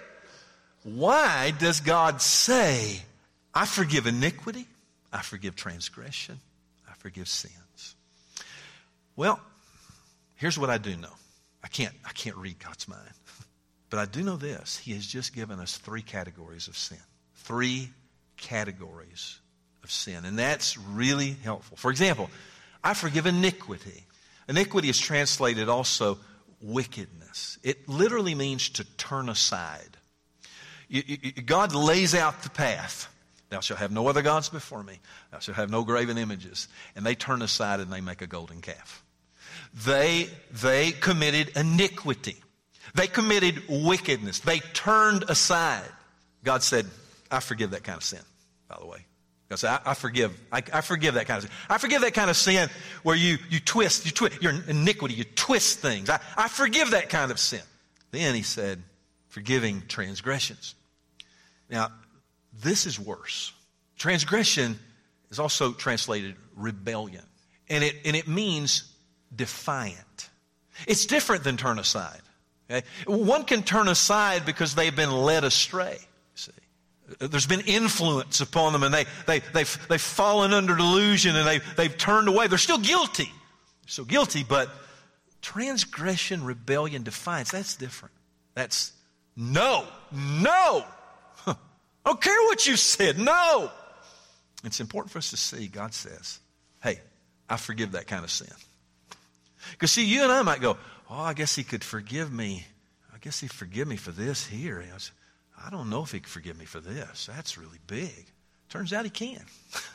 Why 0.82 1.50
does 1.50 1.80
God 1.80 2.22
say, 2.22 3.02
I 3.52 3.66
forgive 3.66 4.06
iniquity, 4.06 4.66
I 5.12 5.20
forgive 5.20 5.56
transgression, 5.56 6.40
I 6.88 6.94
forgive 6.94 7.28
sins? 7.28 7.96
Well, 9.14 9.38
here's 10.36 10.58
what 10.58 10.70
I 10.70 10.78
do 10.78 10.96
know. 10.96 11.12
I 11.62 11.68
can't, 11.68 11.94
I 12.04 12.12
can't 12.12 12.36
read 12.36 12.58
God's 12.58 12.88
mind. 12.88 13.00
But 13.90 13.98
I 13.98 14.06
do 14.06 14.22
know 14.22 14.36
this. 14.36 14.78
He 14.78 14.94
has 14.94 15.06
just 15.06 15.34
given 15.34 15.60
us 15.60 15.76
three 15.76 16.00
categories 16.00 16.66
of 16.66 16.78
sin. 16.78 16.96
Three 17.34 17.90
categories 18.38 19.38
of 19.84 19.90
sin. 19.90 20.24
And 20.24 20.38
that's 20.38 20.78
really 20.78 21.36
helpful. 21.44 21.76
For 21.76 21.90
example, 21.90 22.30
I 22.82 22.94
forgive 22.94 23.26
iniquity. 23.26 24.06
Iniquity 24.48 24.88
is 24.88 24.98
translated 24.98 25.68
also 25.68 26.18
wickedness. 26.62 27.58
It 27.62 27.86
literally 27.86 28.34
means 28.34 28.70
to 28.70 28.84
turn 28.96 29.28
aside. 29.28 29.98
God 31.44 31.74
lays 31.74 32.14
out 32.14 32.42
the 32.42 32.50
path. 32.50 33.08
Thou 33.50 33.60
shalt 33.60 33.80
have 33.80 33.92
no 33.92 34.08
other 34.08 34.22
gods 34.22 34.48
before 34.48 34.82
me. 34.82 35.00
Thou 35.30 35.38
shalt 35.38 35.56
have 35.56 35.70
no 35.70 35.84
graven 35.84 36.16
images. 36.16 36.68
And 36.96 37.04
they 37.04 37.14
turn 37.14 37.42
aside 37.42 37.80
and 37.80 37.92
they 37.92 38.00
make 38.00 38.22
a 38.22 38.26
golden 38.26 38.62
calf. 38.62 39.01
They, 39.74 40.28
they 40.50 40.92
committed 40.92 41.56
iniquity. 41.56 42.36
They 42.94 43.06
committed 43.06 43.62
wickedness. 43.68 44.40
They 44.40 44.58
turned 44.58 45.24
aside. 45.28 45.88
God 46.44 46.62
said, 46.62 46.86
I 47.30 47.40
forgive 47.40 47.70
that 47.70 47.84
kind 47.84 47.96
of 47.96 48.04
sin, 48.04 48.20
by 48.68 48.76
the 48.78 48.86
way. 48.86 49.06
God 49.48 49.58
said, 49.58 49.80
I, 49.84 49.90
I 49.90 49.94
forgive. 49.94 50.38
I, 50.50 50.62
I, 50.72 50.80
forgive 50.80 51.14
that 51.14 51.26
kind 51.26 51.38
of 51.38 51.44
sin. 51.44 51.52
I 51.68 51.78
forgive 51.78 52.02
that 52.02 52.14
kind 52.14 52.30
of 52.30 52.36
sin 52.36 52.68
where 53.02 53.16
you, 53.16 53.38
you 53.50 53.60
twist, 53.60 54.04
you 54.04 54.12
twist, 54.12 54.42
your 54.42 54.52
iniquity, 54.66 55.14
you 55.14 55.24
twist 55.24 55.78
things. 55.78 56.10
I, 56.10 56.20
I 56.36 56.48
forgive 56.48 56.90
that 56.90 57.08
kind 57.08 57.30
of 57.30 57.38
sin. 57.38 57.62
Then 58.10 58.34
he 58.34 58.42
said, 58.42 58.82
forgiving 59.28 59.82
transgressions. 59.88 60.74
Now, 61.70 61.88
this 62.62 62.86
is 62.86 63.00
worse. 63.00 63.52
Transgression 63.96 64.78
is 65.30 65.38
also 65.38 65.72
translated 65.72 66.36
rebellion. 66.56 67.24
And 67.70 67.82
it, 67.82 67.96
and 68.04 68.14
it 68.14 68.28
means 68.28 68.91
defiant. 69.34 70.30
It's 70.86 71.06
different 71.06 71.44
than 71.44 71.56
turn 71.56 71.78
aside. 71.78 72.20
Okay? 72.70 72.86
One 73.06 73.44
can 73.44 73.62
turn 73.62 73.88
aside 73.88 74.46
because 74.46 74.74
they've 74.74 74.94
been 74.94 75.12
led 75.12 75.44
astray. 75.44 75.98
See? 76.34 76.52
There's 77.18 77.46
been 77.46 77.60
influence 77.60 78.40
upon 78.40 78.72
them 78.72 78.82
and 78.82 78.92
they, 78.92 79.04
they, 79.26 79.40
they've, 79.52 79.86
they've 79.88 80.00
fallen 80.00 80.52
under 80.52 80.74
delusion 80.76 81.36
and 81.36 81.46
they, 81.46 81.60
they've 81.76 81.96
turned 81.96 82.28
away. 82.28 82.46
They're 82.46 82.58
still 82.58 82.78
guilty. 82.78 83.24
They're 83.24 83.88
still 83.88 84.04
guilty, 84.04 84.44
but 84.44 84.70
transgression, 85.42 86.44
rebellion, 86.44 87.02
defiance, 87.02 87.50
that's 87.50 87.76
different. 87.76 88.14
That's 88.54 88.92
no, 89.36 89.84
no. 90.12 90.84
I 91.46 91.56
don't 92.04 92.20
care 92.20 92.40
what 92.42 92.66
you 92.66 92.76
said, 92.76 93.18
no. 93.18 93.70
It's 94.64 94.80
important 94.80 95.10
for 95.10 95.18
us 95.18 95.30
to 95.30 95.36
see 95.36 95.66
God 95.68 95.92
says, 95.92 96.38
hey, 96.82 97.00
I 97.48 97.56
forgive 97.56 97.92
that 97.92 98.06
kind 98.06 98.24
of 98.24 98.30
sin. 98.30 98.48
Because, 99.70 99.92
see, 99.92 100.04
you 100.04 100.22
and 100.22 100.32
I 100.32 100.42
might 100.42 100.60
go, 100.60 100.76
oh, 101.08 101.20
I 101.20 101.34
guess 101.34 101.54
he 101.54 101.64
could 101.64 101.84
forgive 101.84 102.32
me. 102.32 102.66
I 103.14 103.18
guess 103.18 103.40
he'd 103.40 103.52
forgive 103.52 103.86
me 103.88 103.96
for 103.96 104.10
this 104.10 104.46
here. 104.46 104.84
I 105.64 105.70
don't 105.70 105.90
know 105.90 106.02
if 106.02 106.12
he 106.12 106.20
could 106.20 106.30
forgive 106.30 106.58
me 106.58 106.64
for 106.64 106.80
this. 106.80 107.26
That's 107.26 107.56
really 107.56 107.78
big. 107.86 108.26
Turns 108.68 108.92
out 108.92 109.04
he 109.04 109.10
can. 109.10 109.44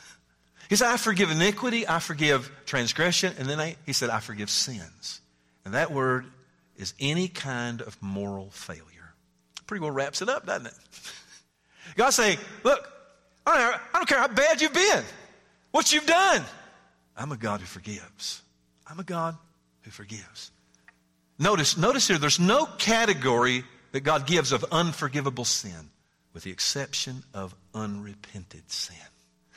he 0.68 0.76
said, 0.76 0.88
I 0.88 0.96
forgive 0.96 1.30
iniquity, 1.30 1.86
I 1.86 1.98
forgive 1.98 2.50
transgression, 2.64 3.34
and 3.38 3.48
then 3.48 3.60
I, 3.60 3.76
he 3.84 3.92
said, 3.92 4.08
I 4.08 4.20
forgive 4.20 4.50
sins. 4.50 5.20
And 5.64 5.74
that 5.74 5.90
word 5.90 6.26
is 6.76 6.94
any 7.00 7.28
kind 7.28 7.82
of 7.82 8.00
moral 8.00 8.50
failure. 8.50 8.84
Pretty 9.66 9.82
well 9.82 9.90
wraps 9.90 10.22
it 10.22 10.28
up, 10.28 10.46
doesn't 10.46 10.66
it? 10.66 10.74
God's 11.96 12.16
saying, 12.16 12.38
Look, 12.64 12.88
I 13.44 13.78
I 13.92 13.98
don't 13.98 14.08
care 14.08 14.18
how 14.18 14.28
bad 14.28 14.62
you've 14.62 14.72
been, 14.72 15.04
what 15.72 15.92
you've 15.92 16.06
done. 16.06 16.42
I'm 17.16 17.32
a 17.32 17.36
God 17.36 17.60
who 17.60 17.66
forgives. 17.66 18.42
I'm 18.88 19.00
a 19.00 19.04
God 19.04 19.36
who 19.82 19.90
forgives. 19.90 20.50
Notice, 21.38 21.76
notice 21.76 22.08
here, 22.08 22.18
there's 22.18 22.40
no 22.40 22.66
category 22.66 23.64
that 23.92 24.00
God 24.00 24.26
gives 24.26 24.52
of 24.52 24.64
unforgivable 24.72 25.44
sin, 25.44 25.90
with 26.34 26.42
the 26.42 26.50
exception 26.50 27.22
of 27.32 27.54
unrepented 27.74 28.70
sin. 28.70 28.96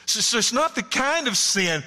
So, 0.05 0.19
so 0.19 0.38
it's 0.38 0.53
not 0.53 0.75
the 0.75 0.84
kind 0.84 1.27
of 1.27 1.36
sin 1.38 1.84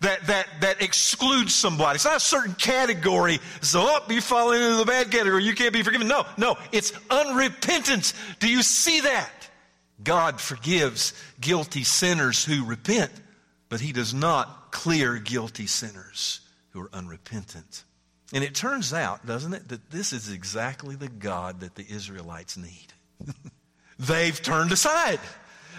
that, 0.00 0.26
that, 0.26 0.46
that 0.60 0.82
excludes 0.82 1.54
somebody. 1.54 1.96
It's 1.96 2.04
not 2.04 2.16
a 2.16 2.20
certain 2.20 2.54
category. 2.54 3.38
So, 3.60 3.80
oh, 3.82 4.00
you 4.08 4.20
fall 4.20 4.52
into 4.52 4.76
the 4.76 4.84
bad 4.84 5.10
category. 5.10 5.44
You 5.44 5.54
can't 5.54 5.72
be 5.72 5.82
forgiven. 5.82 6.08
No, 6.08 6.26
no. 6.36 6.56
It's 6.72 6.92
unrepentance. 6.92 8.14
Do 8.38 8.48
you 8.48 8.62
see 8.62 9.00
that? 9.00 9.30
God 10.02 10.40
forgives 10.40 11.14
guilty 11.40 11.84
sinners 11.84 12.44
who 12.44 12.64
repent, 12.64 13.12
but 13.68 13.80
He 13.80 13.92
does 13.92 14.12
not 14.12 14.72
clear 14.72 15.18
guilty 15.18 15.66
sinners 15.66 16.40
who 16.74 16.80
are 16.82 16.90
unrepentant. 16.92 17.84
And 18.34 18.44
it 18.44 18.54
turns 18.54 18.92
out, 18.92 19.24
doesn't 19.24 19.54
it, 19.54 19.68
that 19.68 19.90
this 19.90 20.12
is 20.12 20.30
exactly 20.30 20.96
the 20.96 21.08
God 21.08 21.60
that 21.60 21.76
the 21.76 21.86
Israelites 21.88 22.56
need. 22.56 22.92
They've 23.98 24.40
turned 24.42 24.72
aside. 24.72 25.20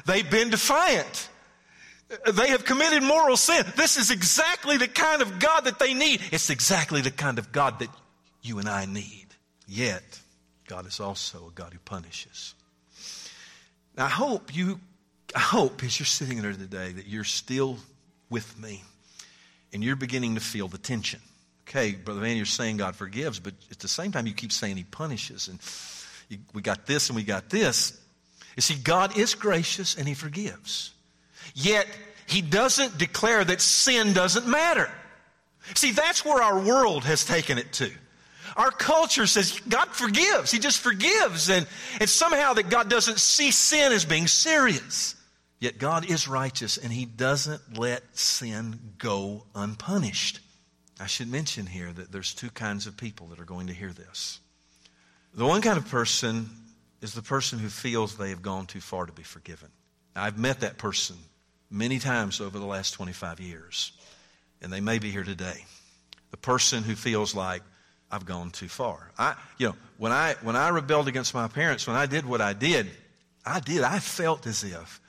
They've 0.05 0.29
been 0.29 0.49
defiant. 0.49 1.29
They 2.31 2.49
have 2.49 2.63
committed 2.63 3.03
moral 3.03 3.35
sin. 3.35 3.65
This 3.75 3.97
is 3.97 4.09
exactly 4.09 4.77
the 4.77 4.87
kind 4.87 5.21
of 5.21 5.37
God 5.37 5.65
that 5.65 5.79
they 5.79 5.93
need. 5.93 6.21
It's 6.31 6.49
exactly 6.49 7.01
the 7.01 7.11
kind 7.11 7.39
of 7.39 7.51
God 7.51 7.79
that 7.79 7.89
you 8.41 8.59
and 8.59 8.69
I 8.69 8.85
need. 8.85 9.27
Yet, 9.67 10.03
God 10.67 10.87
is 10.87 10.99
also 10.99 11.47
a 11.47 11.51
God 11.51 11.73
who 11.73 11.79
punishes. 11.79 12.53
Now, 13.97 14.05
I 14.05 14.09
hope 14.09 14.55
you, 14.55 14.79
I 15.35 15.39
hope 15.39 15.83
as 15.83 15.99
you're 15.99 16.05
sitting 16.05 16.41
there 16.41 16.53
today 16.53 16.93
that 16.93 17.07
you're 17.07 17.23
still 17.23 17.77
with 18.29 18.57
me 18.57 18.83
and 19.75 19.83
you're 19.83 19.97
beginning 19.97 20.35
to 20.35 20.41
feel 20.41 20.69
the 20.69 20.77
tension. 20.77 21.19
Okay, 21.67 21.91
Brother 21.91 22.21
Van, 22.21 22.37
you're 22.37 22.45
saying 22.45 22.77
God 22.77 22.95
forgives, 22.95 23.41
but 23.41 23.53
at 23.69 23.79
the 23.79 23.89
same 23.89 24.13
time 24.13 24.25
you 24.25 24.33
keep 24.33 24.53
saying 24.53 24.77
He 24.77 24.85
punishes. 24.85 25.49
And 25.49 25.59
you, 26.29 26.37
we 26.53 26.61
got 26.61 26.85
this 26.85 27.09
and 27.09 27.15
we 27.17 27.23
got 27.23 27.49
this. 27.49 27.99
You 28.55 28.61
see, 28.61 28.75
God 28.75 29.17
is 29.17 29.35
gracious 29.35 29.95
and 29.95 30.07
He 30.07 30.13
forgives. 30.13 30.93
Yet, 31.53 31.87
He 32.25 32.41
doesn't 32.41 32.97
declare 32.97 33.43
that 33.43 33.59
sin 33.59 34.13
doesn't 34.13 34.47
matter. 34.47 34.89
See, 35.73 35.91
that's 35.91 36.23
where 36.23 36.41
our 36.41 36.57
world 36.57 37.03
has 37.03 37.25
taken 37.25 37.57
it 37.57 37.73
to. 37.73 37.91
Our 38.55 38.71
culture 38.71 39.27
says 39.27 39.59
God 39.67 39.89
forgives. 39.89 40.51
He 40.51 40.59
just 40.59 40.79
forgives. 40.79 41.49
And, 41.49 41.67
and 41.99 42.09
somehow 42.09 42.53
that 42.53 42.69
God 42.69 42.89
doesn't 42.89 43.19
see 43.19 43.51
sin 43.51 43.91
as 43.91 44.05
being 44.05 44.27
serious. 44.27 45.14
Yet 45.65 45.79
God 45.79 46.07
is 46.07 46.27
righteous 46.27 46.77
and 46.77 46.93
He 46.93 47.05
doesn't 47.05 47.79
let 47.79 48.03
sin 48.15 48.93
go 48.99 49.45
unpunished. 49.55 50.39
I 50.99 51.07
should 51.07 51.27
mention 51.27 51.65
here 51.65 51.91
that 51.91 52.11
there's 52.11 52.35
two 52.35 52.51
kinds 52.51 52.85
of 52.85 52.97
people 52.97 53.25
that 53.29 53.39
are 53.39 53.45
going 53.45 53.65
to 53.65 53.73
hear 53.73 53.91
this. 53.91 54.41
The 55.33 55.43
one 55.43 55.63
kind 55.63 55.79
of 55.79 55.89
person 55.89 56.51
is 57.01 57.15
the 57.15 57.23
person 57.23 57.57
who 57.57 57.69
feels 57.69 58.15
they 58.15 58.29
have 58.29 58.43
gone 58.43 58.67
too 58.67 58.79
far 58.79 59.07
to 59.07 59.11
be 59.11 59.23
forgiven. 59.23 59.69
I've 60.15 60.37
met 60.37 60.59
that 60.59 60.77
person 60.77 61.15
many 61.71 61.97
times 61.97 62.39
over 62.39 62.59
the 62.59 62.65
last 62.67 62.91
25 62.91 63.39
years, 63.39 63.91
and 64.61 64.71
they 64.71 64.81
may 64.81 64.99
be 64.99 65.09
here 65.09 65.23
today. 65.23 65.65
The 66.29 66.37
person 66.37 66.83
who 66.83 66.93
feels 66.93 67.33
like 67.33 67.63
I've 68.11 68.27
gone 68.27 68.51
too 68.51 68.69
far. 68.69 69.09
I, 69.17 69.33
you 69.57 69.69
know, 69.69 69.75
when 69.97 70.11
I 70.11 70.35
when 70.43 70.55
I 70.55 70.69
rebelled 70.69 71.07
against 71.07 71.33
my 71.33 71.47
parents, 71.47 71.87
when 71.87 71.95
I 71.95 72.05
did 72.05 72.23
what 72.23 72.39
I 72.39 72.53
did, 72.53 72.87
I 73.43 73.61
did. 73.61 73.81
I 73.81 73.97
felt 73.97 74.45
as 74.45 74.63
if 74.63 75.01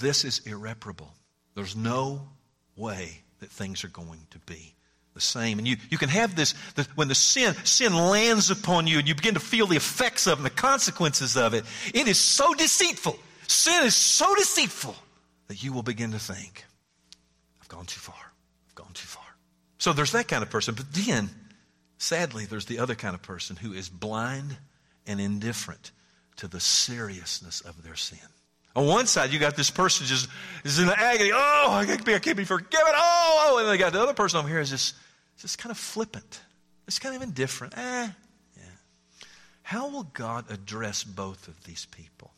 this 0.00 0.24
is 0.24 0.40
irreparable. 0.46 1.12
There's 1.54 1.76
no 1.76 2.28
way 2.76 3.22
that 3.40 3.50
things 3.50 3.84
are 3.84 3.88
going 3.88 4.26
to 4.30 4.38
be 4.40 4.74
the 5.14 5.20
same. 5.20 5.58
And 5.58 5.68
you, 5.68 5.76
you 5.90 5.98
can 5.98 6.08
have 6.08 6.34
this, 6.34 6.54
the, 6.74 6.86
when 6.94 7.08
the 7.08 7.14
sin, 7.14 7.54
sin 7.64 7.94
lands 7.94 8.50
upon 8.50 8.86
you 8.86 8.98
and 8.98 9.08
you 9.08 9.14
begin 9.14 9.34
to 9.34 9.40
feel 9.40 9.66
the 9.66 9.76
effects 9.76 10.26
of 10.26 10.34
it 10.34 10.36
and 10.38 10.46
the 10.46 10.50
consequences 10.50 11.36
of 11.36 11.54
it, 11.54 11.64
it 11.92 12.08
is 12.08 12.18
so 12.18 12.54
deceitful. 12.54 13.18
Sin 13.46 13.84
is 13.84 13.94
so 13.94 14.34
deceitful 14.34 14.94
that 15.48 15.62
you 15.62 15.72
will 15.72 15.82
begin 15.82 16.12
to 16.12 16.18
think, 16.18 16.64
I've 17.60 17.68
gone 17.68 17.86
too 17.86 18.00
far. 18.00 18.14
I've 18.68 18.74
gone 18.74 18.92
too 18.94 19.06
far. 19.06 19.22
So 19.78 19.92
there's 19.92 20.12
that 20.12 20.28
kind 20.28 20.42
of 20.42 20.50
person. 20.50 20.74
But 20.74 20.92
then, 20.92 21.28
sadly, 21.98 22.46
there's 22.46 22.66
the 22.66 22.78
other 22.78 22.94
kind 22.94 23.14
of 23.14 23.22
person 23.22 23.56
who 23.56 23.72
is 23.72 23.88
blind 23.88 24.56
and 25.06 25.20
indifferent 25.20 25.90
to 26.36 26.48
the 26.48 26.60
seriousness 26.60 27.60
of 27.60 27.82
their 27.82 27.96
sin. 27.96 28.18
On 28.74 28.86
one 28.86 29.06
side, 29.06 29.32
you 29.32 29.38
got 29.38 29.54
this 29.54 29.70
person 29.70 30.06
just 30.06 30.28
is 30.64 30.78
in 30.78 30.88
agony. 30.88 31.30
Oh, 31.32 31.68
I 31.70 31.84
can't 31.84 32.04
be, 32.04 32.14
I 32.14 32.18
can't 32.18 32.36
be 32.36 32.44
forgiven. 32.44 32.92
Oh, 32.94 33.48
oh, 33.50 33.58
and 33.58 33.66
then 33.66 33.74
you 33.74 33.78
got 33.78 33.92
the 33.92 34.00
other 34.00 34.14
person 34.14 34.38
over 34.38 34.48
here 34.48 34.60
is 34.60 34.70
just, 34.70 34.94
just 35.38 35.58
kind 35.58 35.70
of 35.70 35.76
flippant. 35.76 36.40
It's 36.86 36.98
kind 36.98 37.14
of 37.14 37.22
indifferent. 37.22 37.74
Eh, 37.76 38.08
yeah. 38.56 38.62
How 39.62 39.88
will 39.88 40.04
God 40.04 40.50
address 40.50 41.04
both 41.04 41.48
of 41.48 41.64
these 41.64 41.84
people? 41.84 42.32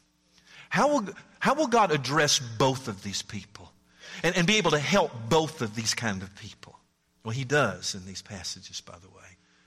How 0.71 0.89
will, 0.89 1.09
how 1.39 1.55
will 1.55 1.69
God 1.69 1.93
address 1.93 2.41
both 2.41 2.89
of 2.89 3.05
these 3.05 3.23
people 3.23 3.71
and, 4.25 4.37
and 4.37 4.45
be 4.45 4.57
able 4.57 4.73
to 4.73 4.79
help 4.79 5.13
both 5.29 5.63
of 5.63 5.77
these 5.77 5.95
kind 5.95 6.21
of 6.23 6.35
people? 6.35 6.77
Well, 7.25 7.33
He 7.33 7.45
does 7.45 7.95
in 7.95 8.05
these 8.07 8.23
passages, 8.23 8.81
by 8.81 8.97
the 9.01 9.09
way. 9.09 9.15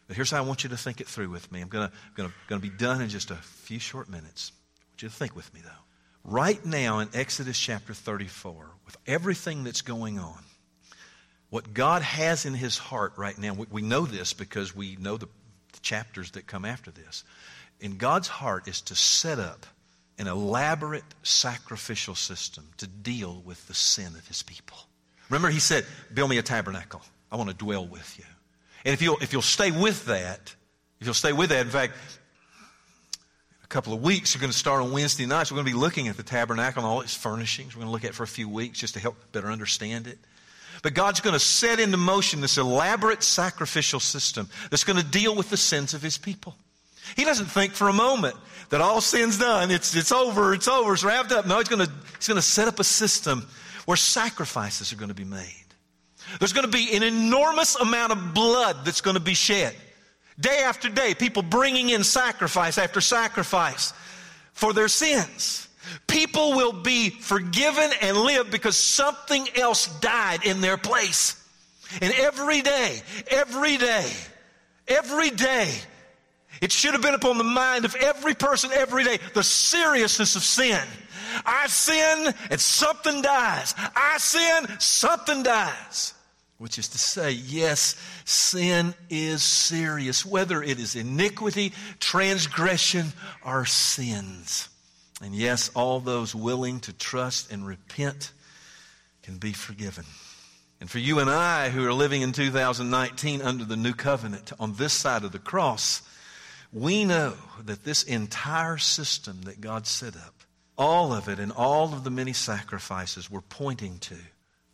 But 0.07 0.17
here's 0.17 0.31
how 0.31 0.37
I 0.37 0.41
want 0.41 0.63
you 0.63 0.69
to 0.69 0.77
think 0.77 0.99
it 0.99 1.07
through 1.07 1.29
with 1.29 1.49
me. 1.49 1.61
I'm 1.61 1.69
going 1.69 1.89
to 2.49 2.59
be 2.59 2.69
done 2.69 3.01
in 3.01 3.07
just 3.07 3.31
a 3.31 3.35
few 3.35 3.79
short 3.79 4.09
minutes. 4.09 4.51
I 4.53 4.83
want 4.91 5.01
you 5.03 5.09
to 5.09 5.15
think 5.15 5.35
with 5.35 5.53
me, 5.53 5.61
though 5.63 5.86
right 6.27 6.63
now 6.63 6.99
in 6.99 7.09
Exodus 7.13 7.57
chapter 7.57 7.93
34, 7.93 8.53
with 8.85 8.97
everything 9.07 9.63
that's 9.63 9.81
going 9.81 10.19
on, 10.19 10.43
what 11.49 11.73
God 11.73 12.01
has 12.01 12.45
in 12.45 12.53
his 12.53 12.77
heart 12.77 13.13
right 13.17 13.37
now, 13.37 13.55
we, 13.71 13.81
know 13.81 14.05
this 14.05 14.33
because 14.33 14.75
we 14.75 14.97
know 14.97 15.17
the, 15.17 15.27
the 15.73 15.79
chapters 15.79 16.31
that 16.31 16.45
come 16.45 16.65
after 16.65 16.91
this. 16.91 17.23
In 17.79 17.97
God's 17.97 18.27
heart 18.27 18.67
is 18.67 18.81
to 18.81 18.95
set 18.95 19.39
up 19.39 19.65
an 20.19 20.27
elaborate 20.27 21.05
sacrificial 21.23 22.15
system 22.15 22.67
to 22.77 22.87
deal 22.87 23.41
with 23.45 23.65
the 23.67 23.73
sin 23.73 24.07
of 24.07 24.27
his 24.27 24.43
people. 24.43 24.77
Remember, 25.29 25.49
he 25.49 25.59
said, 25.59 25.85
Build 26.13 26.29
me 26.29 26.37
a 26.37 26.43
tabernacle. 26.43 27.01
I 27.31 27.37
want 27.37 27.49
to 27.49 27.55
dwell 27.55 27.85
with 27.85 28.17
you. 28.17 28.25
And 28.83 28.93
if 28.93 29.01
you'll, 29.01 29.17
if 29.21 29.31
you'll 29.31 29.41
stay 29.41 29.71
with 29.71 30.05
that, 30.05 30.53
if 30.99 31.07
you'll 31.07 31.13
stay 31.13 31.33
with 31.33 31.49
that, 31.49 31.65
in 31.65 31.71
fact, 31.71 31.93
a 33.69 33.73
couple 33.73 33.93
of 33.93 34.01
weeks. 34.01 34.33
We're 34.33 34.39
going 34.39 34.51
to 34.51 34.57
start 34.57 34.81
on 34.81 34.93
Wednesday 34.93 35.25
nights. 35.25 35.51
We're 35.51 35.57
going 35.57 35.65
to 35.65 35.73
be 35.73 35.77
looking 35.77 36.07
at 36.07 36.15
the 36.15 36.23
tabernacle 36.23 36.83
and 36.83 36.89
all 36.89 37.01
its 37.01 37.13
furnishings. 37.13 37.75
We're 37.75 37.81
going 37.81 37.89
to 37.89 37.91
look 37.91 38.05
at 38.05 38.11
it 38.11 38.15
for 38.15 38.23
a 38.23 38.27
few 38.27 38.47
weeks 38.47 38.79
just 38.79 38.93
to 38.93 38.99
help 39.01 39.17
better 39.33 39.51
understand 39.51 40.07
it. 40.07 40.17
But 40.83 40.93
God's 40.93 41.19
going 41.19 41.33
to 41.33 41.39
set 41.39 41.79
into 41.79 41.97
motion 41.97 42.39
this 42.39 42.57
elaborate 42.57 43.23
sacrificial 43.23 43.99
system 43.99 44.47
that's 44.69 44.85
going 44.85 44.99
to 44.99 45.05
deal 45.05 45.35
with 45.35 45.49
the 45.49 45.57
sins 45.57 45.93
of 45.93 46.01
his 46.01 46.17
people. 46.17 46.55
He 47.17 47.25
doesn't 47.25 47.47
think 47.47 47.73
for 47.73 47.89
a 47.89 47.93
moment 47.93 48.35
that 48.69 48.79
all 48.79 49.01
sin's 49.01 49.37
done, 49.37 49.69
it's, 49.69 49.93
it's 49.95 50.13
over, 50.13 50.53
it's 50.53 50.67
over, 50.67 50.93
it's 50.93 51.03
wrapped 51.03 51.33
up. 51.33 51.45
No, 51.45 51.57
he's 51.57 51.67
going, 51.67 51.85
to, 51.85 51.91
he's 52.17 52.27
going 52.27 52.37
to 52.37 52.41
set 52.41 52.69
up 52.69 52.79
a 52.79 52.85
system 52.85 53.47
where 53.85 53.97
sacrifices 53.97 54.93
are 54.93 54.97
going 54.97 55.09
to 55.09 55.15
be 55.15 55.25
made. 55.25 55.65
There's 56.39 56.53
going 56.53 56.65
to 56.65 56.71
be 56.71 56.95
an 56.95 57.03
enormous 57.03 57.75
amount 57.75 58.13
of 58.13 58.33
blood 58.33 58.85
that's 58.85 59.01
going 59.01 59.15
to 59.15 59.21
be 59.21 59.33
shed. 59.33 59.75
Day 60.39 60.61
after 60.63 60.89
day, 60.89 61.15
people 61.15 61.41
bringing 61.41 61.89
in 61.89 62.03
sacrifice 62.03 62.77
after 62.77 63.01
sacrifice 63.01 63.93
for 64.53 64.71
their 64.71 64.87
sins. 64.87 65.67
People 66.05 66.53
will 66.53 66.73
be 66.73 67.09
forgiven 67.09 67.89
and 68.01 68.17
live 68.17 68.51
because 68.51 68.77
something 68.77 69.47
else 69.55 69.87
died 69.99 70.45
in 70.45 70.61
their 70.61 70.77
place. 70.77 71.43
And 72.01 72.13
every 72.13 72.61
day, 72.61 73.01
every 73.27 73.77
day, 73.77 74.11
every 74.87 75.31
day, 75.31 75.73
it 76.61 76.71
should 76.71 76.93
have 76.93 77.01
been 77.01 77.13
upon 77.13 77.37
the 77.37 77.43
mind 77.43 77.85
of 77.85 77.95
every 77.95 78.33
person 78.35 78.71
every 78.73 79.03
day 79.03 79.19
the 79.33 79.43
seriousness 79.43 80.35
of 80.35 80.43
sin. 80.43 80.81
I 81.45 81.67
sin 81.67 82.33
and 82.51 82.59
something 82.59 83.21
dies. 83.21 83.73
I 83.77 84.17
sin, 84.17 84.79
something 84.79 85.43
dies 85.43 86.13
which 86.57 86.79
is 86.79 86.87
to 86.89 86.97
say, 86.97 87.31
yes, 87.31 87.95
sin 88.25 88.93
is 89.09 89.43
serious, 89.43 90.25
whether 90.25 90.63
it 90.63 90.79
is 90.79 90.95
iniquity, 90.95 91.71
transgression, 91.99 93.13
or 93.45 93.65
sins. 93.65 94.69
And 95.21 95.35
yes, 95.35 95.69
all 95.75 95.99
those 95.99 96.33
willing 96.33 96.79
to 96.81 96.93
trust 96.93 97.51
and 97.51 97.65
repent 97.65 98.31
can 99.23 99.37
be 99.37 99.53
forgiven. 99.53 100.05
And 100.79 100.89
for 100.89 100.99
you 100.99 101.19
and 101.19 101.29
I 101.29 101.69
who 101.69 101.85
are 101.85 101.93
living 101.93 102.21
in 102.21 102.31
2019 102.31 103.41
under 103.41 103.65
the 103.65 103.75
new 103.75 103.93
covenant 103.93 104.51
on 104.59 104.73
this 104.73 104.93
side 104.93 105.23
of 105.23 105.31
the 105.31 105.39
cross, 105.39 106.01
we 106.71 107.03
know 107.05 107.33
that 107.65 107.83
this 107.83 108.03
entire 108.03 108.77
system 108.77 109.41
that 109.43 109.61
God 109.61 109.87
set 109.87 110.15
up, 110.15 110.33
all 110.77 111.13
of 111.13 111.27
it 111.27 111.39
and 111.39 111.51
all 111.51 111.93
of 111.93 112.03
the 112.03 112.11
many 112.11 112.33
sacrifices 112.33 113.29
were 113.31 113.41
pointing 113.41 113.97
to 113.99 114.15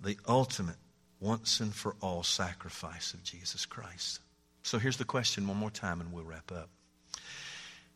the 0.02 0.18
ultimate 0.28 0.76
once 1.24 1.62
and 1.62 1.74
for 1.74 1.96
all 2.02 2.22
sacrifice 2.22 3.14
of 3.14 3.24
Jesus 3.24 3.66
Christ. 3.66 4.20
So 4.62 4.78
here's 4.78 4.98
the 4.98 5.06
question 5.06 5.48
one 5.48 5.58
more 5.58 5.72
time 5.72 6.02
and 6.02 6.12
we'll 6.12 6.26
wrap 6.26 6.52
up. 6.52 6.70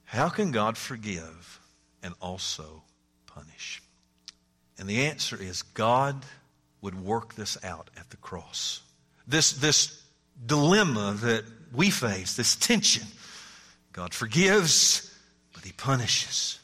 How 0.06 0.30
can 0.30 0.52
God 0.52 0.78
forgive 0.78 1.60
and 2.02 2.16
also 2.22 2.84
punish? 3.26 3.82
And 4.80 4.88
the 4.88 5.06
answer 5.06 5.38
is 5.40 5.62
God 5.62 6.24
would 6.82 6.96
work 6.96 7.36
this 7.36 7.58
out 7.64 7.90
at 7.98 8.10
the 8.10 8.18
cross. 8.18 8.82
This, 9.28 9.52
this 9.52 10.02
dilemma 10.46 11.18
that 11.22 11.44
we 11.74 11.90
face, 11.90 12.36
this 12.36 12.56
tension. 12.56 13.08
God 13.92 14.14
forgives, 14.14 15.14
but 15.54 15.66
he 15.66 15.74
punishes. 15.74 16.60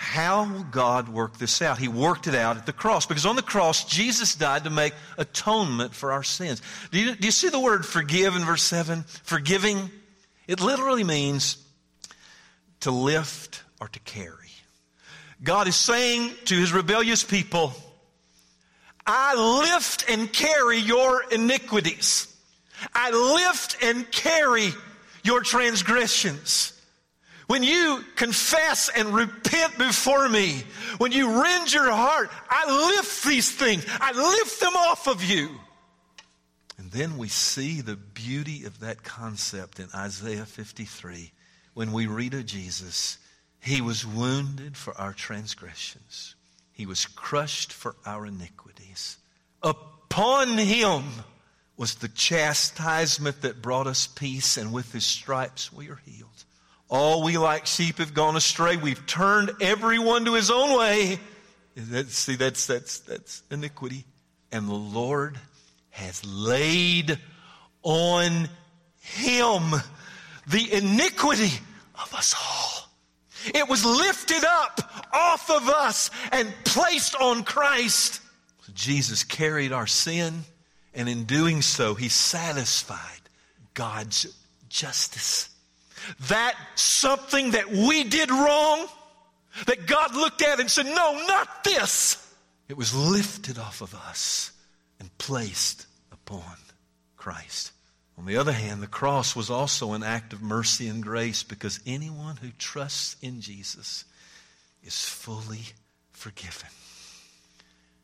How 0.00 0.44
will 0.44 0.62
God 0.62 1.08
work 1.08 1.38
this 1.38 1.60
out? 1.60 1.76
He 1.76 1.88
worked 1.88 2.28
it 2.28 2.34
out 2.36 2.56
at 2.56 2.66
the 2.66 2.72
cross 2.72 3.04
because 3.04 3.26
on 3.26 3.34
the 3.34 3.42
cross, 3.42 3.82
Jesus 3.82 4.36
died 4.36 4.62
to 4.62 4.70
make 4.70 4.94
atonement 5.18 5.92
for 5.92 6.12
our 6.12 6.22
sins. 6.22 6.62
Do 6.92 7.00
you, 7.00 7.16
do 7.16 7.26
you 7.26 7.32
see 7.32 7.48
the 7.48 7.58
word 7.58 7.84
forgive 7.84 8.36
in 8.36 8.44
verse 8.44 8.62
7? 8.62 9.02
Forgiving. 9.24 9.90
It 10.46 10.60
literally 10.60 11.02
means 11.02 11.56
to 12.80 12.92
lift 12.92 13.64
or 13.80 13.88
to 13.88 13.98
carry. 13.98 14.52
God 15.42 15.66
is 15.66 15.74
saying 15.74 16.30
to 16.44 16.54
his 16.54 16.72
rebellious 16.72 17.24
people, 17.24 17.72
I 19.04 19.34
lift 19.72 20.08
and 20.08 20.32
carry 20.32 20.78
your 20.78 21.24
iniquities. 21.24 22.32
I 22.94 23.10
lift 23.10 23.82
and 23.82 24.08
carry 24.12 24.68
your 25.24 25.40
transgressions. 25.40 26.77
When 27.48 27.62
you 27.62 28.04
confess 28.14 28.90
and 28.94 29.14
repent 29.14 29.78
before 29.78 30.28
me, 30.28 30.64
when 30.98 31.12
you 31.12 31.42
rend 31.42 31.72
your 31.72 31.90
heart, 31.90 32.30
I 32.50 32.94
lift 32.94 33.24
these 33.24 33.50
things. 33.50 33.86
I 33.88 34.12
lift 34.12 34.60
them 34.60 34.76
off 34.76 35.08
of 35.08 35.24
you. 35.24 35.48
And 36.76 36.90
then 36.92 37.16
we 37.16 37.28
see 37.28 37.80
the 37.80 37.96
beauty 37.96 38.64
of 38.64 38.80
that 38.80 39.02
concept 39.02 39.80
in 39.80 39.88
Isaiah 39.94 40.44
53 40.44 41.32
when 41.72 41.92
we 41.92 42.06
read 42.06 42.34
of 42.34 42.44
Jesus 42.44 43.16
He 43.60 43.80
was 43.80 44.06
wounded 44.06 44.76
for 44.76 44.92
our 45.00 45.14
transgressions, 45.14 46.34
He 46.72 46.84
was 46.84 47.06
crushed 47.06 47.72
for 47.72 47.96
our 48.04 48.26
iniquities. 48.26 49.16
Upon 49.62 50.58
Him 50.58 51.04
was 51.78 51.94
the 51.94 52.08
chastisement 52.08 53.40
that 53.40 53.62
brought 53.62 53.86
us 53.86 54.06
peace, 54.06 54.58
and 54.58 54.70
with 54.70 54.92
His 54.92 55.04
stripes 55.06 55.72
we 55.72 55.88
are 55.88 56.00
healed. 56.04 56.44
All 56.88 57.22
we 57.22 57.36
like 57.36 57.66
sheep 57.66 57.98
have 57.98 58.14
gone 58.14 58.36
astray. 58.36 58.76
We've 58.76 59.06
turned 59.06 59.50
everyone 59.60 60.24
to 60.24 60.34
his 60.34 60.50
own 60.50 60.78
way. 60.78 61.18
See, 62.08 62.36
that's, 62.36 62.66
that's, 62.66 63.00
that's 63.00 63.42
iniquity. 63.50 64.04
And 64.50 64.68
the 64.68 64.74
Lord 64.74 65.38
has 65.90 66.24
laid 66.24 67.18
on 67.82 68.48
him 69.00 69.62
the 70.46 70.72
iniquity 70.72 71.52
of 71.94 72.14
us 72.14 72.34
all. 72.34 72.90
It 73.54 73.68
was 73.68 73.84
lifted 73.84 74.44
up 74.44 74.80
off 75.12 75.50
of 75.50 75.68
us 75.68 76.10
and 76.32 76.52
placed 76.64 77.14
on 77.16 77.44
Christ. 77.44 78.20
Jesus 78.74 79.24
carried 79.24 79.72
our 79.72 79.86
sin, 79.86 80.44
and 80.94 81.08
in 81.08 81.24
doing 81.24 81.62
so, 81.62 81.94
he 81.94 82.08
satisfied 82.08 82.98
God's 83.74 84.26
justice. 84.68 85.50
That 86.28 86.54
something 86.74 87.52
that 87.52 87.70
we 87.70 88.04
did 88.04 88.30
wrong, 88.30 88.86
that 89.66 89.86
God 89.86 90.14
looked 90.14 90.42
at 90.42 90.60
and 90.60 90.70
said, 90.70 90.86
No, 90.86 91.24
not 91.26 91.64
this. 91.64 92.24
It 92.68 92.76
was 92.76 92.94
lifted 92.94 93.58
off 93.58 93.80
of 93.80 93.94
us 93.94 94.52
and 95.00 95.16
placed 95.18 95.86
upon 96.12 96.56
Christ. 97.16 97.72
On 98.18 98.26
the 98.26 98.36
other 98.36 98.52
hand, 98.52 98.82
the 98.82 98.88
cross 98.88 99.36
was 99.36 99.48
also 99.48 99.92
an 99.92 100.02
act 100.02 100.32
of 100.32 100.42
mercy 100.42 100.88
and 100.88 101.02
grace 101.02 101.44
because 101.44 101.80
anyone 101.86 102.36
who 102.36 102.50
trusts 102.58 103.16
in 103.22 103.40
Jesus 103.40 104.04
is 104.82 105.04
fully 105.04 105.62
forgiven. 106.12 106.68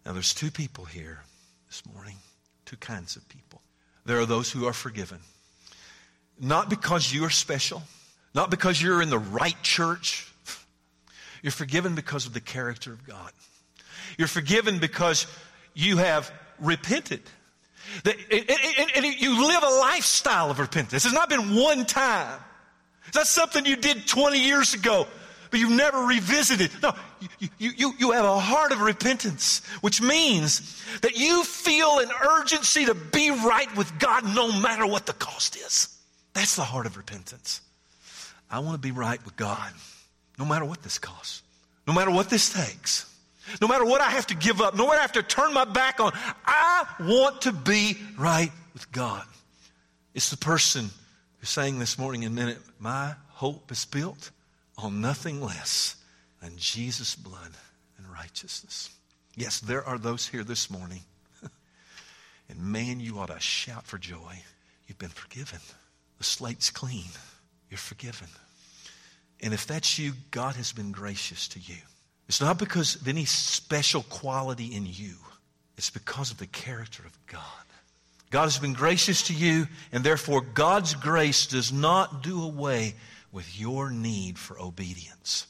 Now, 0.06 0.12
there's 0.12 0.32
two 0.32 0.50
people 0.50 0.84
here 0.84 1.22
this 1.66 1.82
morning, 1.92 2.16
two 2.64 2.76
kinds 2.76 3.16
of 3.16 3.28
people. 3.28 3.60
There 4.04 4.20
are 4.20 4.26
those 4.26 4.50
who 4.52 4.66
are 4.66 4.72
forgiven, 4.72 5.18
not 6.40 6.68
because 6.68 7.12
you 7.12 7.24
are 7.24 7.30
special, 7.30 7.82
not 8.34 8.50
because 8.50 8.80
you're 8.80 9.02
in 9.02 9.10
the 9.10 9.18
right 9.18 9.60
church. 9.62 10.30
You're 11.42 11.52
forgiven 11.52 11.94
because 11.94 12.26
of 12.26 12.32
the 12.32 12.40
character 12.40 12.92
of 12.92 13.06
God. 13.06 13.30
You're 14.18 14.28
forgiven 14.28 14.78
because 14.78 15.26
you 15.74 15.98
have 15.98 16.30
repented. 16.58 17.20
And 18.04 19.04
you 19.04 19.46
live 19.46 19.62
a 19.62 19.68
lifestyle 19.68 20.50
of 20.50 20.58
repentance. 20.58 21.04
It's 21.04 21.14
not 21.14 21.28
been 21.28 21.54
one 21.54 21.84
time. 21.84 22.40
It's 23.06 23.16
not 23.16 23.26
something 23.26 23.66
you 23.66 23.76
did 23.76 24.06
20 24.06 24.38
years 24.38 24.74
ago, 24.74 25.06
but 25.50 25.60
you've 25.60 25.70
never 25.70 26.04
revisited. 26.04 26.70
No, 26.82 26.94
you, 27.58 27.70
you, 27.76 27.92
you 27.98 28.10
have 28.12 28.24
a 28.24 28.40
heart 28.40 28.72
of 28.72 28.80
repentance, 28.80 29.64
which 29.82 30.00
means 30.00 30.82
that 31.02 31.16
you 31.16 31.44
feel 31.44 31.98
an 31.98 32.10
urgency 32.38 32.86
to 32.86 32.94
be 32.94 33.30
right 33.30 33.74
with 33.76 33.98
God 33.98 34.24
no 34.34 34.50
matter 34.60 34.86
what 34.86 35.06
the 35.06 35.12
cost 35.12 35.56
is. 35.56 35.93
That's 36.34 36.56
the 36.56 36.62
heart 36.62 36.86
of 36.86 36.96
repentance. 36.96 37.60
I 38.50 38.58
want 38.58 38.74
to 38.74 38.78
be 38.80 38.90
right 38.92 39.24
with 39.24 39.36
God 39.36 39.72
no 40.38 40.44
matter 40.44 40.64
what 40.64 40.82
this 40.82 40.98
costs, 40.98 41.42
no 41.86 41.92
matter 41.92 42.10
what 42.10 42.28
this 42.28 42.52
takes. 42.52 43.10
No 43.60 43.68
matter 43.68 43.84
what 43.84 44.00
I 44.00 44.10
have 44.10 44.26
to 44.28 44.34
give 44.34 44.60
up, 44.60 44.74
no 44.74 44.86
matter 44.86 44.98
I 44.98 45.02
have 45.02 45.12
to 45.12 45.22
turn 45.22 45.52
my 45.52 45.64
back 45.66 46.00
on, 46.00 46.12
I 46.46 46.86
want 47.00 47.42
to 47.42 47.52
be 47.52 47.98
right 48.18 48.50
with 48.72 48.90
God. 48.90 49.24
It's 50.14 50.30
the 50.30 50.36
person 50.36 50.88
who 51.38 51.46
sang 51.46 51.78
this 51.78 51.98
morning 51.98 52.22
in 52.22 52.32
a 52.32 52.34
minute, 52.34 52.58
My 52.78 53.14
hope 53.28 53.70
is 53.70 53.84
built 53.84 54.30
on 54.78 55.00
nothing 55.00 55.42
less 55.42 55.96
than 56.40 56.56
Jesus' 56.56 57.14
blood 57.14 57.52
and 57.98 58.10
righteousness. 58.10 58.90
Yes, 59.36 59.60
there 59.60 59.84
are 59.84 59.98
those 59.98 60.26
here 60.26 60.44
this 60.44 60.70
morning. 60.70 61.00
and 62.48 62.58
man, 62.60 63.00
you 63.00 63.18
ought 63.18 63.28
to 63.28 63.40
shout 63.40 63.84
for 63.84 63.98
joy. 63.98 64.42
You've 64.86 64.98
been 64.98 65.08
forgiven. 65.10 65.60
The 66.18 66.24
slate's 66.24 66.70
clean. 66.70 67.10
You're 67.70 67.78
forgiven. 67.78 68.28
And 69.40 69.52
if 69.52 69.66
that's 69.66 69.98
you, 69.98 70.12
God 70.30 70.56
has 70.56 70.72
been 70.72 70.92
gracious 70.92 71.48
to 71.48 71.58
you. 71.58 71.76
It's 72.28 72.40
not 72.40 72.58
because 72.58 72.96
of 72.96 73.08
any 73.08 73.24
special 73.24 74.02
quality 74.02 74.74
in 74.74 74.86
you, 74.86 75.14
it's 75.76 75.90
because 75.90 76.30
of 76.30 76.38
the 76.38 76.46
character 76.46 77.02
of 77.04 77.26
God. 77.26 77.40
God 78.30 78.44
has 78.44 78.58
been 78.58 78.72
gracious 78.72 79.22
to 79.28 79.34
you, 79.34 79.68
and 79.92 80.02
therefore 80.02 80.40
God's 80.40 80.94
grace 80.94 81.46
does 81.46 81.72
not 81.72 82.22
do 82.22 82.42
away 82.42 82.94
with 83.30 83.60
your 83.60 83.90
need 83.90 84.38
for 84.38 84.58
obedience. 84.58 85.46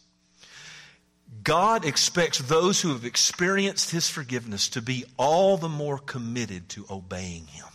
God 1.43 1.85
expects 1.85 2.39
those 2.39 2.81
who 2.81 2.91
have 2.91 3.05
experienced 3.05 3.91
His 3.91 4.09
forgiveness 4.09 4.69
to 4.71 4.83
be 4.83 5.05
all 5.17 5.57
the 5.57 5.69
more 5.69 5.99
committed 5.99 6.69
to 6.71 6.87
obeying 6.91 7.47
Him. 7.47 7.67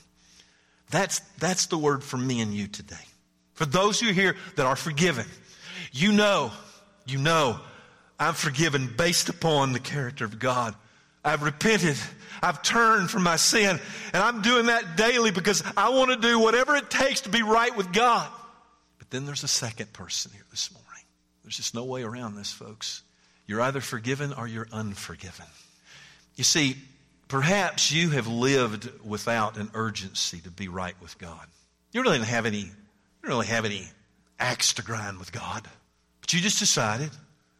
That's, 0.89 1.19
that's 1.39 1.67
the 1.67 1.77
word 1.77 2.03
for 2.03 2.17
me 2.17 2.41
and 2.41 2.53
you 2.53 2.67
today. 2.67 2.95
For 3.53 3.65
those 3.65 3.99
who 3.99 4.09
are 4.09 4.13
here 4.13 4.35
that 4.55 4.65
are 4.65 4.75
forgiven, 4.75 5.25
you 5.91 6.11
know, 6.11 6.51
you 7.05 7.17
know 7.17 7.59
I'm 8.19 8.33
forgiven 8.33 8.93
based 8.97 9.29
upon 9.29 9.73
the 9.73 9.79
character 9.79 10.25
of 10.25 10.39
God. 10.39 10.75
I've 11.23 11.43
repented. 11.43 11.97
I've 12.41 12.61
turned 12.61 13.09
from 13.09 13.23
my 13.23 13.35
sin. 13.35 13.79
And 14.13 14.23
I'm 14.23 14.41
doing 14.41 14.67
that 14.67 14.97
daily 14.97 15.31
because 15.31 15.63
I 15.77 15.89
want 15.89 16.11
to 16.11 16.17
do 16.17 16.39
whatever 16.39 16.75
it 16.75 16.89
takes 16.89 17.21
to 17.21 17.29
be 17.29 17.43
right 17.43 17.75
with 17.75 17.91
God. 17.93 18.29
But 18.97 19.09
then 19.09 19.25
there's 19.25 19.43
a 19.43 19.49
second 19.49 19.93
person 19.93 20.31
here 20.33 20.45
this 20.51 20.71
morning. 20.73 21.03
There's 21.43 21.57
just 21.57 21.73
no 21.73 21.83
way 21.85 22.03
around 22.03 22.35
this, 22.35 22.51
folks. 22.51 23.03
You're 23.47 23.61
either 23.61 23.81
forgiven 23.81 24.33
or 24.33 24.47
you're 24.47 24.67
unforgiven. 24.71 25.45
You 26.35 26.43
see, 26.43 26.75
perhaps 27.29 27.91
you 27.91 28.09
have 28.09 28.27
lived 28.27 28.89
without 29.05 29.55
an 29.55 29.71
urgency 29.73 30.39
to 30.41 30.51
be 30.51 30.67
right 30.67 30.95
with 31.01 31.17
God. 31.17 31.47
You 31.93 32.01
really 32.01 32.17
didn't 32.17 32.29
have 32.29 32.45
any, 32.45 32.57
you 32.57 32.71
don't 33.23 33.31
really 33.31 33.47
have 33.47 33.63
any 33.63 33.87
axe 34.39 34.73
to 34.73 34.83
grind 34.83 35.17
with 35.17 35.31
God. 35.31 35.65
But 36.19 36.33
you 36.33 36.41
just 36.41 36.59
decided 36.59 37.11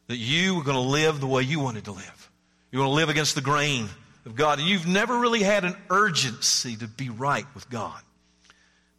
that 0.08 0.18
you 0.18 0.56
were 0.56 0.64
going 0.64 0.76
to 0.76 0.82
live 0.82 1.22
the 1.22 1.28
way 1.28 1.44
you 1.44 1.60
wanted 1.60 1.86
to 1.86 1.92
live. 1.94 2.32
You 2.72 2.80
want 2.80 2.90
to 2.90 2.96
live 2.96 3.10
against 3.10 3.36
the 3.36 3.42
grain 3.42 3.88
of 4.26 4.36
God. 4.36 4.60
And 4.60 4.68
you've 4.68 4.88
never 4.88 5.18
really 5.18 5.44
had 5.44 5.64
an 5.64 5.76
urgency 5.90 6.76
to 6.76 6.88
be 6.88 7.10
right 7.10 7.46
with 7.54 7.70
God. 7.70 8.02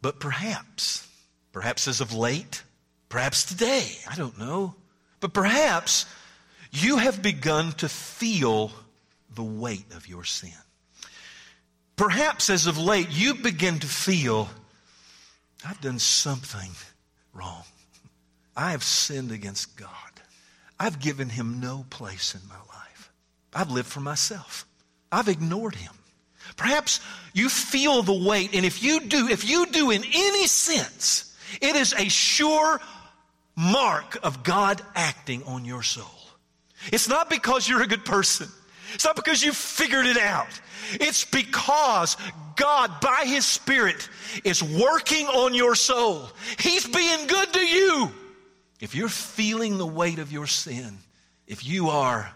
But 0.01 0.19
perhaps, 0.19 1.07
perhaps 1.51 1.87
as 1.87 2.01
of 2.01 2.13
late, 2.13 2.63
perhaps 3.09 3.43
today, 3.45 3.87
I 4.09 4.15
don't 4.15 4.39
know, 4.39 4.75
but 5.19 5.33
perhaps 5.33 6.05
you 6.71 6.97
have 6.97 7.21
begun 7.21 7.73
to 7.73 7.89
feel 7.89 8.71
the 9.35 9.43
weight 9.43 9.85
of 9.95 10.07
your 10.07 10.23
sin. 10.23 10.51
Perhaps 11.95 12.49
as 12.49 12.67
of 12.67 12.77
late, 12.77 13.09
you 13.11 13.35
begin 13.35 13.79
to 13.79 13.87
feel, 13.87 14.49
I've 15.65 15.81
done 15.81 15.99
something 15.99 16.71
wrong. 17.33 17.63
I 18.55 18.71
have 18.71 18.83
sinned 18.83 19.31
against 19.31 19.77
God. 19.77 19.89
I've 20.79 20.99
given 20.99 21.29
him 21.29 21.59
no 21.59 21.85
place 21.89 22.33
in 22.33 22.41
my 22.47 22.55
life. 22.55 23.11
I've 23.53 23.71
lived 23.71 23.87
for 23.87 23.99
myself. 23.99 24.65
I've 25.11 25.27
ignored 25.27 25.75
him. 25.75 25.93
Perhaps 26.57 26.99
you 27.33 27.49
feel 27.49 28.01
the 28.01 28.13
weight, 28.27 28.55
and 28.55 28.65
if 28.65 28.83
you 28.83 29.01
do, 29.01 29.27
if 29.29 29.47
you 29.47 29.67
do 29.67 29.91
in 29.91 30.03
any 30.03 30.47
sense, 30.47 31.37
it 31.61 31.75
is 31.75 31.93
a 31.93 32.09
sure 32.09 32.81
mark 33.55 34.17
of 34.23 34.43
God 34.43 34.81
acting 34.95 35.43
on 35.43 35.65
your 35.65 35.83
soul. 35.83 36.05
It's 36.91 37.07
not 37.07 37.29
because 37.29 37.69
you're 37.69 37.83
a 37.83 37.87
good 37.87 38.05
person. 38.05 38.47
It's 38.93 39.05
not 39.05 39.15
because 39.15 39.43
you 39.43 39.53
figured 39.53 40.05
it 40.05 40.17
out. 40.17 40.47
It's 40.93 41.25
because 41.25 42.17
God, 42.55 42.99
by 43.01 43.23
His 43.25 43.45
Spirit, 43.45 44.09
is 44.43 44.61
working 44.61 45.27
on 45.27 45.53
your 45.53 45.75
soul. 45.75 46.29
He's 46.59 46.87
being 46.87 47.27
good 47.27 47.53
to 47.53 47.65
you. 47.65 48.11
If 48.79 48.95
you're 48.95 49.09
feeling 49.09 49.77
the 49.77 49.85
weight 49.85 50.19
of 50.19 50.31
your 50.31 50.47
sin, 50.47 50.97
if 51.47 51.65
you 51.65 51.89
are 51.89 52.33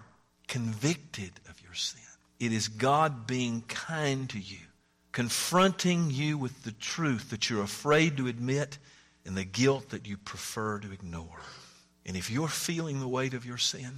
convicted 0.48 1.32
of 1.50 1.62
your 1.62 1.74
sin, 1.74 2.02
it 2.40 2.52
is 2.52 2.68
God 2.68 3.28
being 3.28 3.64
kind 3.68 4.30
to 4.30 4.40
you, 4.40 4.60
confronting 5.12 6.12
you 6.12 6.38
with 6.38 6.64
the 6.64 6.72
truth 6.72 7.32
that 7.32 7.50
you're 7.50 7.64
afraid 7.64 8.18
to 8.18 8.28
admit 8.28 8.78
and 9.26 9.36
the 9.36 9.44
guilt 9.44 9.90
that 9.90 10.08
you 10.08 10.18
prefer 10.18 10.80
to 10.80 10.92
ignore. 10.92 11.40
And 12.06 12.16
if 12.16 12.30
you're 12.30 12.48
feeling 12.48 13.00
the 13.00 13.08
weight 13.08 13.34
of 13.34 13.46
your 13.46 13.58
sin, 13.58 13.94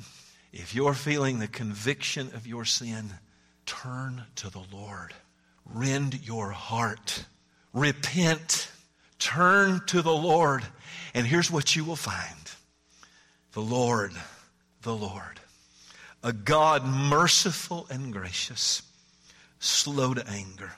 if 0.57 0.73
you're 0.73 0.95
feeling 0.95 1.37
the 1.37 1.47
conviction 1.47 2.31
of 2.33 2.47
your 2.47 2.65
sin, 2.65 3.11
turn 3.67 4.23
to 4.37 4.49
the 4.49 4.63
Lord. 4.73 5.13
Rend 5.65 6.25
your 6.27 6.49
heart. 6.49 7.25
Repent. 7.73 8.71
Turn 9.19 9.81
to 9.85 10.01
the 10.01 10.15
Lord. 10.15 10.63
And 11.13 11.27
here's 11.27 11.51
what 11.51 11.75
you 11.75 11.83
will 11.85 11.95
find 11.95 12.35
the 13.53 13.61
Lord, 13.61 14.13
the 14.81 14.95
Lord, 14.95 15.39
a 16.23 16.33
God 16.33 16.83
merciful 16.85 17.85
and 17.91 18.11
gracious, 18.11 18.81
slow 19.59 20.15
to 20.15 20.27
anger, 20.27 20.73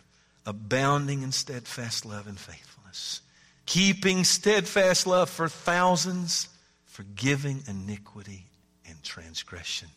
abounding 0.45 1.21
in 1.21 1.31
steadfast 1.31 2.05
love 2.05 2.27
and 2.27 2.37
faithfulness, 2.37 3.21
keeping 3.65 4.25
steadfast 4.25 5.07
love 5.07 5.29
for 5.29 5.47
thousands, 5.47 6.49
forgiving 6.85 7.63
iniquity 7.65 8.48
transgression. 9.03 9.89